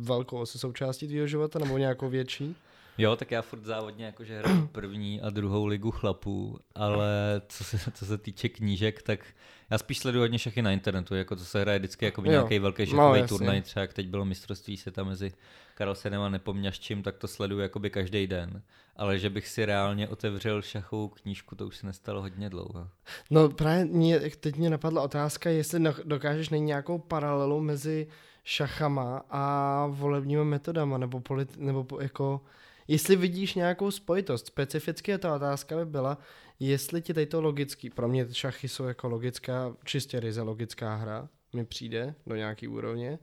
[0.00, 2.56] velkou asi součástí tvýho života, nebo nějakou větší?
[2.98, 7.78] Jo, tak já furt závodně jakože hraju první a druhou ligu chlapů, ale co se,
[7.94, 9.26] co se týče knížek, tak
[9.70, 12.86] já spíš sleduju hodně šachy na internetu, jako co se hraje vždycky jako nějaký velký
[12.86, 15.32] šachový no, turnaj, třeba jak teď bylo mistrovství světa mezi
[15.74, 18.62] Karlsenem a Nepomňaščím, tak to sleduju jakoby každý den.
[18.96, 22.88] Ale že bych si reálně otevřel šachovou knížku, to už se nestalo hodně dlouho.
[23.30, 28.06] No právě mě, teď mě napadla otázka, jestli dokážeš najít nějakou paralelu mezi
[28.44, 32.40] šachama a volebními metodama, nebo, polit, nebo jako
[32.88, 34.46] jestli vidíš nějakou spojitost.
[34.46, 36.18] Specificky ta otázka by byla,
[36.60, 41.28] jestli ti tady to logický, pro mě šachy jsou jako logická, čistě ryze logická hra,
[41.52, 43.18] mi přijde do nějaký úrovně,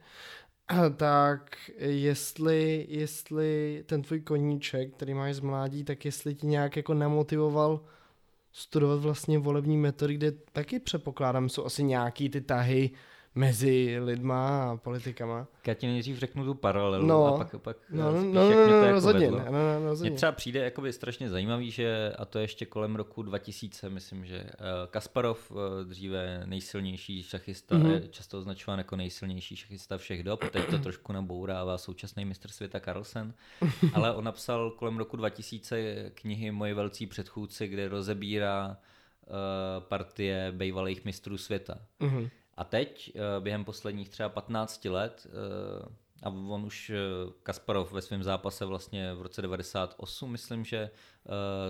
[0.97, 6.93] tak jestli, jestli ten tvůj koníček, který máš z mládí, tak jestli ti nějak jako
[6.93, 7.81] nemotivoval
[8.51, 12.91] studovat vlastně volební metody, kde taky předpokládám, jsou asi nějaký ty tahy,
[13.35, 15.47] mezi lidma a politikama.
[15.67, 18.51] Já ti nejdřív řeknu tu paralelu no, a pak, pak no, no, no, no, no,
[18.51, 20.09] jako rozhodně, no, no, no, rozhodně.
[20.09, 24.43] Mně třeba přijde jakoby strašně zajímavý, že a to ještě kolem roku 2000, myslím, že
[24.43, 24.47] uh,
[24.89, 27.91] Kasparov, uh, dříve nejsilnější šachista, mm-hmm.
[27.91, 32.79] je často označován jako nejsilnější šachista všech dob, teď to trošku nabourává současný mistr světa
[32.79, 33.33] Carlsen,
[33.93, 38.77] ale on napsal kolem roku 2000 knihy Moji velcí předchůdci, kde rozebírá
[39.79, 41.77] partie bývalých mistrů světa.
[41.99, 42.29] Mm-hmm.
[42.57, 45.89] A teď, eh, během posledních třeba 15 let, eh,
[46.23, 46.95] a on už eh,
[47.43, 50.89] Kasparov ve svém zápase vlastně v roce 98, myslím, že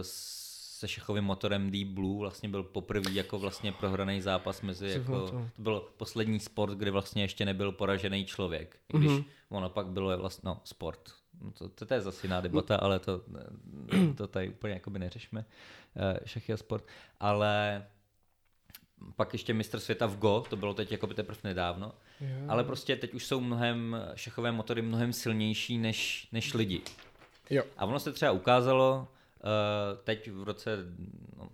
[0.01, 5.47] se šachovým motorem Deep Blue vlastně byl poprvé jako vlastně prohraný zápas mezi jako, to
[5.57, 8.79] byl poslední sport, kdy vlastně ještě nebyl poražený člověk.
[8.93, 9.25] I když mm-hmm.
[9.49, 11.09] ono pak bylo vlastně, no, sport.
[11.41, 13.21] No, to, to, to je zase jiná debata, ale to,
[14.17, 15.45] to tady úplně jakoby neřešme,
[16.25, 16.88] šachy a sport.
[17.19, 17.84] Ale
[19.15, 21.91] pak ještě mistr světa v Go, to bylo teď jako by teprve nedávno,
[22.21, 22.27] jo.
[22.47, 26.81] ale prostě teď už jsou mnohem, šachové motory mnohem silnější než, než lidi.
[27.49, 27.63] Jo.
[27.77, 29.07] A ono se třeba ukázalo,
[29.43, 30.77] uh, teď v roce,
[31.37, 31.49] no,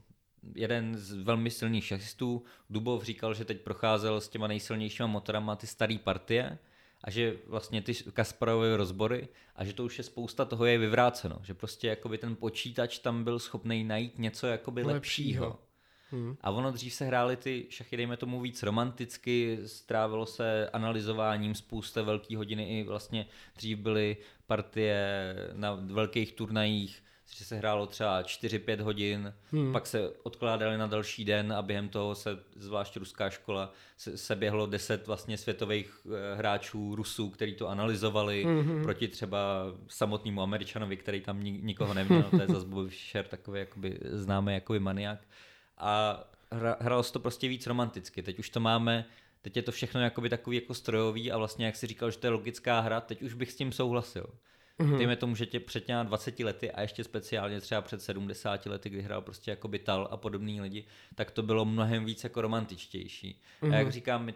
[0.55, 5.67] jeden z velmi silných šachistů, Dubov, říkal, že teď procházel s těma nejsilnějšíma motorama ty
[5.67, 6.57] staré partie
[7.03, 11.39] a že vlastně ty Kasparové rozbory a že to už je spousta toho je vyvráceno,
[11.43, 15.45] že prostě jakoby ten počítač tam byl schopný najít něco jakoby lepšího.
[15.45, 15.66] lepšího.
[16.11, 16.37] Hmm.
[16.41, 22.01] A ono dřív se hrály ty šachy, dejme tomu víc romanticky, strávilo se analyzováním spousta
[22.01, 27.03] velký hodiny i vlastně dřív byly partie na velkých turnajích,
[27.35, 29.73] že se hrálo třeba 4-5 hodin, hmm.
[29.73, 34.35] pak se odkládali na další den a během toho se, zvlášť ruská škola, se, se
[34.35, 38.83] běhlo 10 vlastně světových eh, hráčů Rusů, kteří to analyzovali hmm.
[38.83, 43.99] proti třeba samotnému Američanovi, který tam nikoho neměl, to je zase Bobby Fischer, takový jakoby
[44.03, 45.19] známý jakoby maniak
[45.77, 48.23] a hra, hralo se to prostě víc romanticky.
[48.23, 49.05] Teď už to máme,
[49.41, 52.27] teď je to všechno jakoby takový jako strojový a vlastně jak si říkal, že to
[52.27, 54.29] je logická hra, teď už bych s tím souhlasil.
[54.79, 54.97] Mm-hmm.
[54.97, 58.89] Dejme tomu, že tě před těma 20 lety a ještě speciálně třeba před 70 lety,
[58.89, 63.41] kdy hrál prostě jako Tal a podobní lidi, tak to bylo mnohem víc jako romantičtější.
[63.61, 63.73] Mm-hmm.
[63.73, 63.91] A jak mhm.
[63.91, 64.33] říkám, my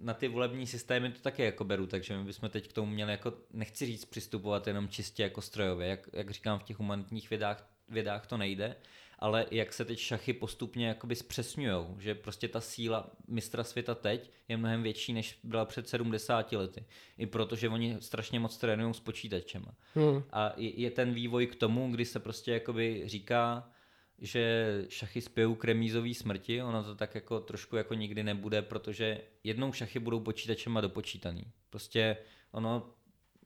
[0.00, 3.10] na ty volební systémy to také jako beru, takže my bychom teď k tomu měli
[3.10, 5.88] jako, nechci říct, přistupovat jenom čistě jako strojově.
[5.88, 8.76] Jak, jak říkám, v těch humanitních vědách, vědách to nejde,
[9.18, 14.30] ale jak se teď šachy postupně jakoby zpřesňujou, že prostě ta síla mistra světa teď
[14.48, 16.84] je mnohem větší, než byla před 70 lety.
[17.18, 19.74] I protože oni strašně moc trénují s počítačema.
[19.94, 20.22] Hmm.
[20.32, 23.70] A je, je ten vývoj k tomu, kdy se prostě jakoby říká,
[24.18, 29.20] že šachy spějou k remízový smrti, ono to tak jako trošku jako nikdy nebude, protože
[29.44, 31.44] jednou šachy budou počítačema dopočítaný.
[31.70, 32.16] Prostě
[32.50, 32.94] ono,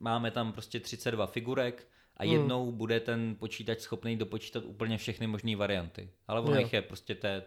[0.00, 2.32] máme tam prostě 32 figurek, a Hmm.
[2.32, 6.10] jednou bude ten počítač schopný dopočítat úplně všechny možné varianty.
[6.28, 7.42] Ale ono jich je prostě je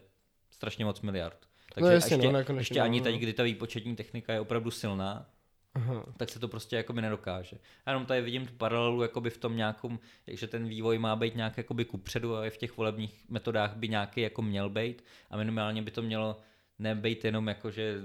[0.49, 1.37] strašně moc miliard.
[1.73, 3.03] Takže No jasně, ještě, no, nakonec ještě no, ani no.
[3.03, 5.29] teď, kdy ta výpočetní technika je opravdu silná,
[5.73, 6.05] Aha.
[6.17, 7.57] tak se to prostě jakoby nedokáže.
[7.85, 11.35] A jenom tady vidím tu paralelu jakoby v tom nějakém, že ten vývoj má být
[11.35, 15.37] nějak jakoby kupředu a i v těch volebních metodách by nějaký jako měl být a
[15.37, 16.39] minimálně by to mělo
[16.79, 18.01] nebejt jenom jako, že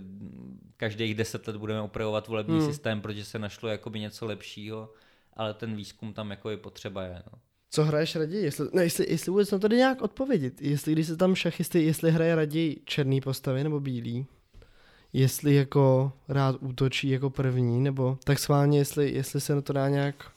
[0.77, 2.67] každých deset let budeme opravovat volební Hmm.
[2.67, 4.93] systém, protože se našlo jakoby něco lepšího,
[5.41, 7.23] ale ten výzkum tam jako je potřeba je.
[7.33, 7.39] No.
[7.71, 8.45] Co hraješ raději?
[8.45, 10.63] Jestli, ne, jestli, jestli vůbec na to jde nějak odpovědět.
[10.63, 14.27] Jestli když se tam šachisty, jestli hraje raději černý postavy nebo bílý.
[15.13, 19.89] Jestli jako rád útočí jako první, nebo tak schválně, jestli, jestli se na to dá
[19.89, 20.31] nějak...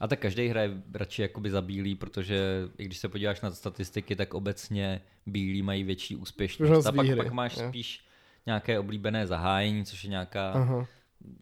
[0.00, 4.16] A tak každý hraje radši jakoby za bílý, protože i když se podíváš na statistiky,
[4.16, 6.86] tak obecně bílí mají větší úspěšnost.
[6.86, 7.68] A pak, pak máš jo.
[7.68, 8.04] spíš
[8.46, 10.86] nějaké oblíbené zahájení, což je nějaká Aha.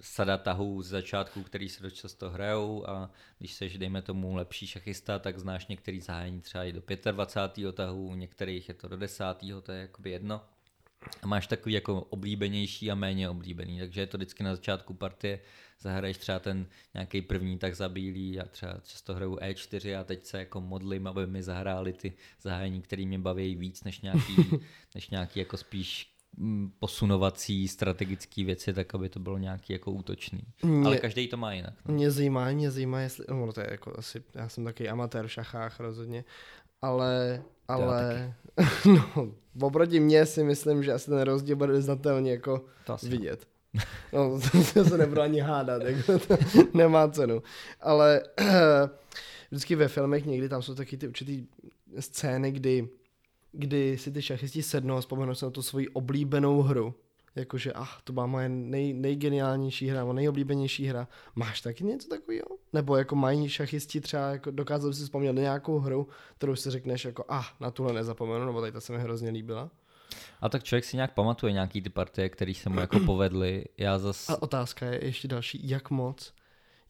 [0.01, 4.67] Sada tahů z začátku, který se dost často hrajou a když seš, dejme tomu, lepší
[4.67, 7.75] šachista, tak znáš některý zahájení třeba i do 25.
[7.75, 9.25] tahu, u některých je to do 10.
[9.63, 10.41] to je jakoby jedno.
[11.23, 15.41] A máš takový jako oblíbenější a méně oblíbený, takže je to vždycky na začátku partie,
[15.81, 20.27] zahraješ třeba ten nějaký první tak za bílý a třeba často hraju E4 a teď
[20.27, 24.37] se jako modlím, aby mi zahráli ty zahájení, které mě baví víc než nějaký,
[24.95, 26.13] než nějaký jako spíš
[26.79, 30.41] posunovací strategické věci, tak aby to bylo nějaký jako útočný.
[30.63, 31.75] Mě- Ale každý to má jinak.
[31.89, 31.95] No.
[31.95, 35.33] Mě zajímá, mě zajímá, jestli, no to je jako asi, já jsem taky amatér v
[35.33, 36.25] šachách rozhodně,
[36.83, 38.35] ale, ale,
[38.87, 39.29] no,
[39.61, 43.47] oproti mně si myslím, že asi ten rozdíl bude znatelně jako To asi vidět.
[44.13, 44.41] No,
[44.75, 46.37] to se nebudu ani hádat, jako to
[46.75, 47.43] nemá cenu.
[47.81, 48.23] Ale
[49.51, 51.47] vždycky ve filmech někdy tam jsou taky ty určitý
[52.01, 52.89] scény, kdy,
[53.53, 56.95] kdy si ty šachisti sednou a vzpomenou se na tu svoji oblíbenou hru.
[57.35, 61.09] Jakože, ach, to má moje nej, nejgeniálnější hra, nebo nejoblíbenější hra.
[61.35, 62.47] Máš taky něco takového?
[62.73, 66.71] Nebo jako mají šachisti třeba, jako dokázal bys si vzpomnět na nějakou hru, kterou si
[66.71, 69.71] řekneš jako, ah, na tuhle nezapomenu, nebo tady ta se mi hrozně líbila.
[70.41, 73.65] A tak člověk si nějak pamatuje nějaký ty partie, které se mu jako povedly.
[73.79, 74.31] Já zas...
[74.31, 76.33] A otázka je ještě další, jak moc?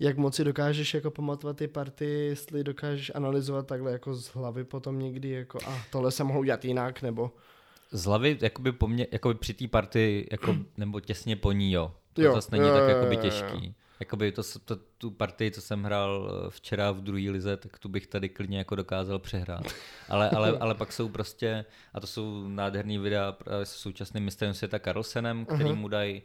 [0.01, 4.64] Jak moc si dokážeš jako pamatovat ty party, jestli dokážeš analyzovat takhle jako z hlavy
[4.64, 7.30] potom někdy, jako a tohle jsem mohl udělat jinak, nebo
[7.90, 11.95] Z hlavy, jakoby, po mně, jakoby při té partii, jako, nebo těsně po ní, jo.
[12.12, 13.30] To Jo, zase není jo, tak jakoby jo, jo.
[13.30, 13.74] těžký.
[14.01, 17.88] Jakoby to, to, tu partii, co jsem hrál eh, včera v druhé lize, tak tu
[17.88, 19.64] bych tady klidně jako dokázal přehrát.
[20.09, 21.64] Ale, ale, ale pak jsou prostě,
[21.95, 26.22] a to jsou nádherný videa právě s současným mistrem světa Carlsenem, který mu dají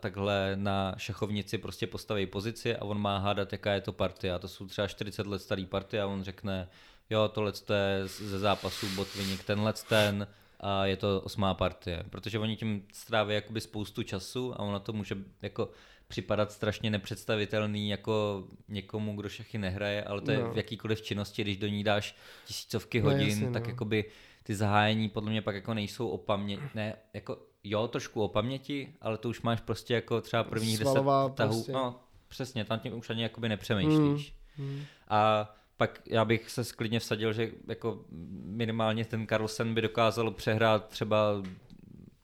[0.00, 4.32] takhle na šachovnici prostě postaví pozici a on má hádat, jaká je to partie.
[4.34, 6.68] A to jsou třeba 40 let starý partie a on řekne,
[7.10, 10.26] jo, tohle je ze zápasu Botvinik, tenhle ten
[10.60, 12.04] a je to osmá partie.
[12.10, 15.70] Protože oni tím stráví jakoby spoustu času a ono to může jako
[16.08, 20.52] připadat strašně nepředstavitelný jako někomu, kdo šachy nehraje, ale to je No.
[20.52, 22.16] v jakýkoliv činnosti, když do ní dáš
[22.46, 23.70] tisícovky No hodin, jasně, tak no.
[23.70, 24.04] jakoby
[24.48, 28.94] ty zahájení podle mě pak jako nejsou o paměti, ne, jako jo, trošku o paměti,
[29.00, 31.72] ale to už máš prostě jako třeba prvních deset Svalová tahů, prostě.
[31.72, 34.34] no přesně, tam tím už ani jakoby nepřemýšlíš.
[34.56, 34.82] Hmm.
[35.08, 38.04] A pak já bych se sklidně vsadil, že jako
[38.44, 41.42] minimálně ten Carlsen by dokázal přehrát třeba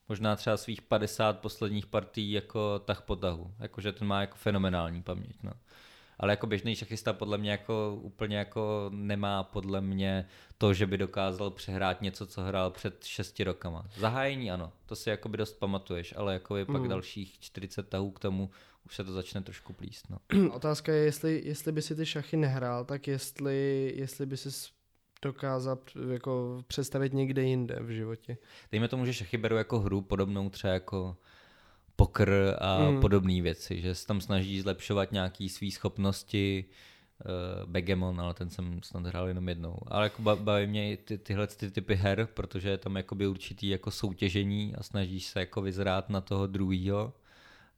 [0.09, 3.55] možná třeba svých 50 posledních partí jako tah po tahu.
[3.59, 5.37] Jakože ten má jako fenomenální paměť.
[5.43, 5.53] No.
[6.19, 10.27] Ale jako běžný šachista podle mě jako úplně jako nemá podle mě
[10.59, 13.87] to, že by dokázal přehrát něco, co hrál před šesti rokama.
[13.97, 16.89] Zahájení ano, to si jakoby dost pamatuješ, ale jako je pak Mm.
[16.89, 18.51] dalších 40 tahů k tomu
[18.87, 20.05] už se to začne trošku plíst.
[20.11, 20.19] No.
[20.55, 24.49] Otázka je, jestli, jestli by si ty šachy nehrál, tak jestli, jestli by si
[25.23, 25.79] dokázal
[26.13, 28.37] jako představit někde jinde v životě.
[28.73, 31.17] Dejme tomu, že šachy beru jako hru podobnou třeba jako
[31.97, 33.01] pokr a Mm.
[33.01, 36.65] podobné věci, že se tam snaží zlepšovat nějaký své schopnosti,
[37.65, 39.77] uh, Begemon, ale ten jsem snad hrál jenom jednou.
[39.87, 43.27] Ale jako ba- baví mě i ty, tyhle ty typy her, protože je tam jakoby
[43.27, 47.13] určitý jako soutěžení a snažíš se jako vyzrát na toho druhýho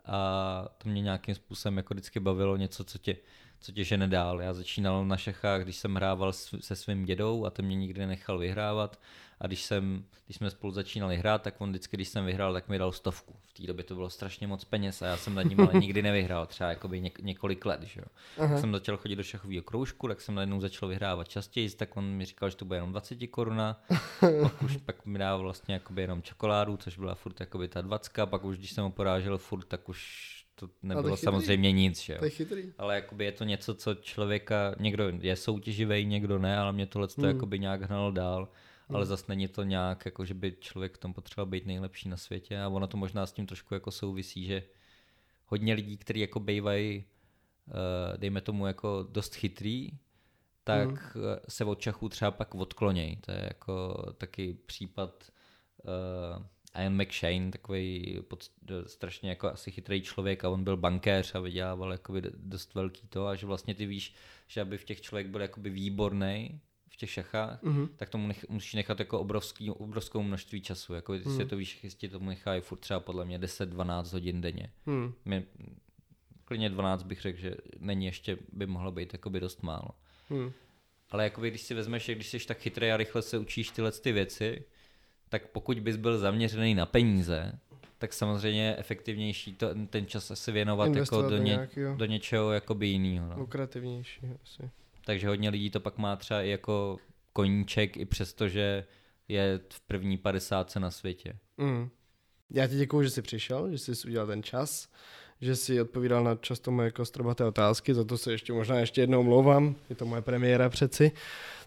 [0.04, 3.16] a to mě nějakým způsobem jako vždycky bavilo něco, co tě,
[3.60, 4.42] co tě žene dál.
[4.42, 8.06] Já začínal na šachách, když jsem hrával s- se svým dědou a ten mě nikdy
[8.06, 9.00] nechal vyhrávat
[9.41, 12.68] a když, jsem, když jsme spolu začínali hrát, tak on vždycky, když jsem vyhrál, tak
[12.68, 13.34] mi dal stovku.
[13.49, 16.03] V té době to bylo strašně moc peněz a já jsem nad ním ale nikdy
[16.03, 17.82] nevyhrál, třeba jakoby něk, několik let.
[17.82, 18.07] Že jo.
[18.49, 22.05] Tak jsem začal chodit do šachového kroužku, tak jsem najednou začal vyhrávat častěji, tak on
[22.05, 23.80] mi říkal, že to bude jenom 20 koruna,
[24.43, 28.12] pak už pak mi dával vlastně jakoby jenom čokoládu, což byla furt jakoby ta 20,
[28.24, 31.24] pak už když jsem ho porážel furt, tak už to nebylo chytrý.
[31.24, 32.01] samozřejmě nic.
[32.03, 32.18] Že jo.
[32.18, 32.72] To je chytrý.
[32.78, 37.09] Ale jakoby je to něco, co člověka, někdo je soutěživý, někdo ne, ale mě tohle
[37.09, 37.30] to Hmm.
[37.30, 38.49] jakoby nějak hnalo dál.
[38.89, 42.16] Ale zase není to nějak, jako že by člověk v tom potřeboval být nejlepší na
[42.16, 44.62] světě a ono to možná s tím trošku jako souvisí, že
[45.47, 47.05] hodně lidí, kteří jako bývají
[48.16, 49.91] dejme tomu jako dost chytrý,
[50.64, 51.22] tak mm.
[51.49, 53.16] se od Čachů třeba pak odkloněj.
[53.16, 55.30] To je jako taky případ
[56.37, 58.51] uh, Ian McShane, takový pod,
[58.87, 63.26] strašně jako asi chytrý člověk a on byl bankéř a vydělával jakoby dost velký to
[63.26, 64.14] a že vlastně ty víš,
[64.47, 66.61] že aby v těch člověk byl jakoby výborný
[66.97, 67.88] v těch šachách, mm-hmm.
[67.97, 70.94] tak tomu nech, musíš nechat jako obrovský, obrovskou množství času.
[70.94, 71.49] Jako ty mm.
[71.49, 74.72] to víš, jestli tomu nechají furt třeba podle mě 10-12 hodin denně.
[74.86, 75.12] Mm.
[75.24, 75.44] Mě,
[76.44, 79.88] klidně 12 bych řekl, že není ještě, by mohlo být jakoby dost málo.
[80.30, 80.53] Mm.
[81.11, 83.92] Ale jakoby, když si vezmeš, že když jsi tak chytrý a rychle se učíš tyhle
[83.92, 84.64] ty věci,
[85.28, 87.59] tak pokud bys byl zaměřený na peníze,
[87.99, 92.86] tak samozřejmě je efektivnější to, ten čas asi věnovat jako do, ně, do něčeho jakoby
[92.86, 93.28] jiného.
[93.28, 93.38] No.
[93.38, 94.70] Lukrativnější asi.
[95.07, 96.96] Takže hodně lidí to pak má třeba i jako
[97.32, 98.84] koníček, i přesto, že
[99.28, 101.38] je v první padesátce na světě.
[101.57, 101.88] Mm.
[102.50, 104.88] Já ti děkuji, že jsi přišel, že jsi udělal ten čas,
[105.40, 109.22] že jsi odpovídal na často moje kostrobaté otázky, za to se ještě možná ještě jednou
[109.22, 111.12] mlouvám, je to moje premiéra přeci,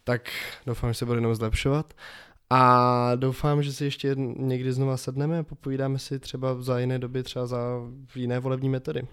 [0.03, 0.29] tak
[0.65, 1.93] doufám, že se bude jenom zlepšovat.
[2.49, 7.23] A doufám, že si ještě někdy znova sedneme a popovídáme si třeba za jiné doby,
[7.23, 7.59] třeba za
[8.15, 9.07] jiné volební metody.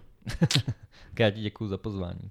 [1.18, 2.30] Já ti děkuji za pozvání.